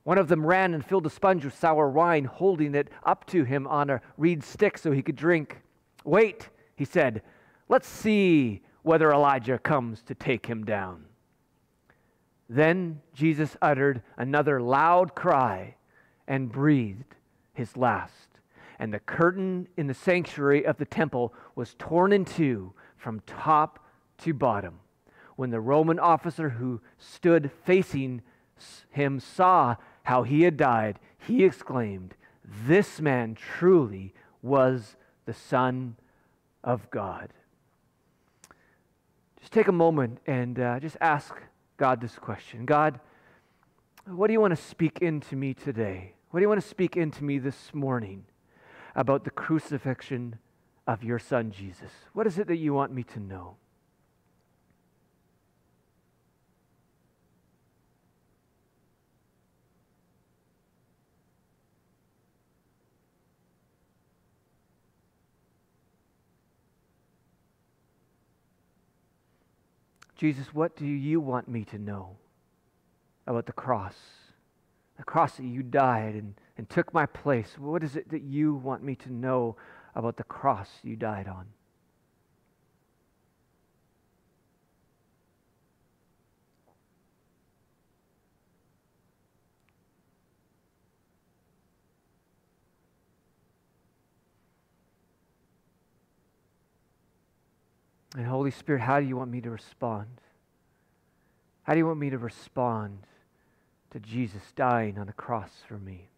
One 0.08 0.16
of 0.16 0.28
them 0.28 0.46
ran 0.46 0.72
and 0.72 0.82
filled 0.82 1.04
a 1.04 1.10
sponge 1.10 1.44
with 1.44 1.54
sour 1.54 1.90
wine, 1.90 2.24
holding 2.24 2.74
it 2.74 2.88
up 3.04 3.26
to 3.26 3.44
him 3.44 3.66
on 3.66 3.90
a 3.90 4.00
reed 4.16 4.42
stick 4.42 4.78
so 4.78 4.90
he 4.90 5.02
could 5.02 5.16
drink. 5.16 5.60
Wait, 6.02 6.48
he 6.76 6.86
said, 6.86 7.20
let's 7.68 7.86
see 7.86 8.62
whether 8.80 9.12
Elijah 9.12 9.58
comes 9.58 10.00
to 10.04 10.14
take 10.14 10.46
him 10.46 10.64
down. 10.64 11.04
Then 12.48 13.02
Jesus 13.12 13.54
uttered 13.60 14.00
another 14.16 14.62
loud 14.62 15.14
cry 15.14 15.74
and 16.26 16.50
breathed 16.50 17.14
his 17.52 17.76
last. 17.76 18.30
And 18.78 18.94
the 18.94 19.00
curtain 19.00 19.68
in 19.76 19.88
the 19.88 19.92
sanctuary 19.92 20.64
of 20.64 20.78
the 20.78 20.86
temple 20.86 21.34
was 21.54 21.74
torn 21.78 22.14
in 22.14 22.24
two 22.24 22.72
from 22.96 23.20
top 23.26 23.86
to 24.22 24.32
bottom. 24.32 24.80
When 25.36 25.50
the 25.50 25.60
Roman 25.60 25.98
officer 25.98 26.48
who 26.48 26.80
stood 26.96 27.50
facing 27.66 28.22
him 28.90 29.20
saw 29.20 29.76
how 30.08 30.22
he 30.22 30.40
had 30.40 30.56
died, 30.56 30.98
he 31.18 31.44
exclaimed, 31.44 32.14
This 32.66 32.98
man 32.98 33.34
truly 33.34 34.14
was 34.40 34.96
the 35.26 35.34
Son 35.34 35.96
of 36.64 36.90
God. 36.90 37.28
Just 39.38 39.52
take 39.52 39.68
a 39.68 39.72
moment 39.72 40.20
and 40.26 40.58
uh, 40.58 40.80
just 40.80 40.96
ask 41.02 41.34
God 41.76 42.00
this 42.00 42.18
question 42.18 42.64
God, 42.64 43.00
what 44.06 44.28
do 44.28 44.32
you 44.32 44.40
want 44.40 44.56
to 44.56 44.62
speak 44.62 45.00
into 45.02 45.36
me 45.36 45.52
today? 45.52 46.14
What 46.30 46.40
do 46.40 46.42
you 46.42 46.48
want 46.48 46.62
to 46.62 46.66
speak 46.68 46.96
into 46.96 47.22
me 47.22 47.38
this 47.38 47.74
morning 47.74 48.24
about 48.94 49.24
the 49.24 49.30
crucifixion 49.30 50.38
of 50.86 51.04
your 51.04 51.18
Son, 51.18 51.50
Jesus? 51.50 51.90
What 52.14 52.26
is 52.26 52.38
it 52.38 52.46
that 52.46 52.56
you 52.56 52.72
want 52.72 52.94
me 52.94 53.02
to 53.02 53.20
know? 53.20 53.56
Jesus, 70.18 70.52
what 70.52 70.76
do 70.76 70.84
you 70.84 71.20
want 71.20 71.48
me 71.48 71.64
to 71.66 71.78
know 71.78 72.16
about 73.28 73.46
the 73.46 73.52
cross? 73.52 73.94
The 74.96 75.04
cross 75.04 75.36
that 75.36 75.44
you 75.44 75.62
died 75.62 76.14
and, 76.16 76.34
and 76.56 76.68
took 76.68 76.92
my 76.92 77.06
place. 77.06 77.54
What 77.56 77.84
is 77.84 77.94
it 77.94 78.10
that 78.10 78.22
you 78.22 78.54
want 78.54 78.82
me 78.82 78.96
to 78.96 79.12
know 79.12 79.56
about 79.94 80.16
the 80.16 80.24
cross 80.24 80.68
you 80.82 80.96
died 80.96 81.28
on? 81.28 81.46
And 98.18 98.26
Holy 98.26 98.50
Spirit, 98.50 98.80
how 98.80 98.98
do 98.98 99.06
you 99.06 99.16
want 99.16 99.30
me 99.30 99.40
to 99.42 99.48
respond? 99.48 100.08
How 101.62 101.74
do 101.74 101.78
you 101.78 101.86
want 101.86 102.00
me 102.00 102.10
to 102.10 102.18
respond 102.18 102.98
to 103.92 104.00
Jesus 104.00 104.42
dying 104.56 104.98
on 104.98 105.06
the 105.06 105.12
cross 105.12 105.52
for 105.68 105.78
me? 105.78 106.08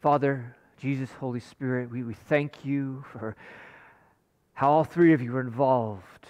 Father, 0.00 0.56
Jesus, 0.78 1.08
Holy 1.20 1.38
Spirit, 1.38 1.88
we, 1.88 2.02
we 2.02 2.14
thank 2.14 2.64
you 2.64 3.04
for 3.12 3.36
how 4.54 4.72
all 4.72 4.82
three 4.82 5.12
of 5.12 5.22
you 5.22 5.30
were 5.30 5.40
involved 5.40 6.26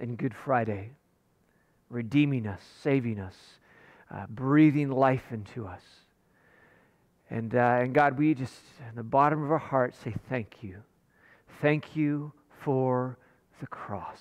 in 0.00 0.16
Good 0.16 0.34
Friday, 0.34 0.90
redeeming 1.90 2.48
us, 2.48 2.60
saving 2.82 3.20
us 3.20 3.55
uh, 4.10 4.26
breathing 4.28 4.90
life 4.90 5.24
into 5.30 5.66
us. 5.66 5.82
And, 7.28 7.54
uh, 7.54 7.78
and 7.80 7.92
God, 7.92 8.18
we 8.18 8.34
just, 8.34 8.54
in 8.88 8.94
the 8.94 9.02
bottom 9.02 9.42
of 9.42 9.50
our 9.50 9.58
hearts, 9.58 9.98
say 9.98 10.14
thank 10.28 10.62
you. 10.62 10.82
Thank 11.60 11.96
you 11.96 12.32
for 12.62 13.18
the 13.60 13.66
cross. 13.66 14.20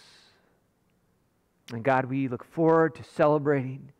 And 1.71 1.83
God, 1.83 2.05
we 2.05 2.27
look 2.27 2.43
forward 2.43 2.95
to 2.95 3.03
celebrating 3.03 3.91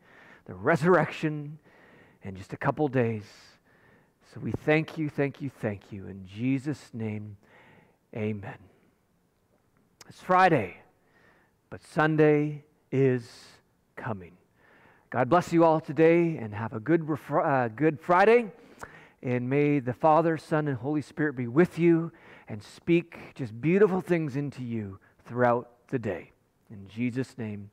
the 0.46 0.54
resurrection 0.54 1.60
in 2.24 2.36
just 2.36 2.54
a 2.54 2.58
couple 2.58 2.88
days. 2.88 3.26
So 4.34 4.40
we 4.40 4.52
thank 4.52 4.98
you, 4.98 5.10
thank 5.10 5.42
you, 5.42 5.50
thank 5.50 5.92
you. 5.92 6.08
In 6.08 6.26
Jesus' 6.28 6.90
name, 6.94 7.38
amen. 8.16 8.58
It's 10.08 10.22
Friday, 10.22 10.78
but 11.70 11.84
Sunday 11.84 12.64
is 12.92 13.30
coming. 13.96 14.34
God 15.10 15.30
bless 15.30 15.54
you 15.54 15.64
all 15.64 15.80
today 15.80 16.38
and 16.38 16.54
have 16.54 16.74
a 16.74 16.80
good, 16.80 17.08
uh, 17.32 17.68
good 17.70 18.00
Friday. 18.00 18.52
And 19.22 19.50
may 19.50 19.80
the 19.80 19.94
Father, 19.94 20.38
Son, 20.38 20.68
and 20.68 20.78
Holy 20.78 21.02
Spirit 21.02 21.36
be 21.36 21.48
with 21.48 21.80
you 21.80 22.12
and 22.48 22.62
speak 22.62 23.18
just 23.36 23.60
beautiful 23.60 24.02
things 24.02 24.36
into 24.36 24.64
you 24.64 25.00
throughout 25.26 25.70
the 25.90 26.00
day. 26.00 26.32
In 26.70 26.88
Jesus' 26.88 27.38
name, 27.38 27.70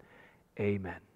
amen. 0.59 1.12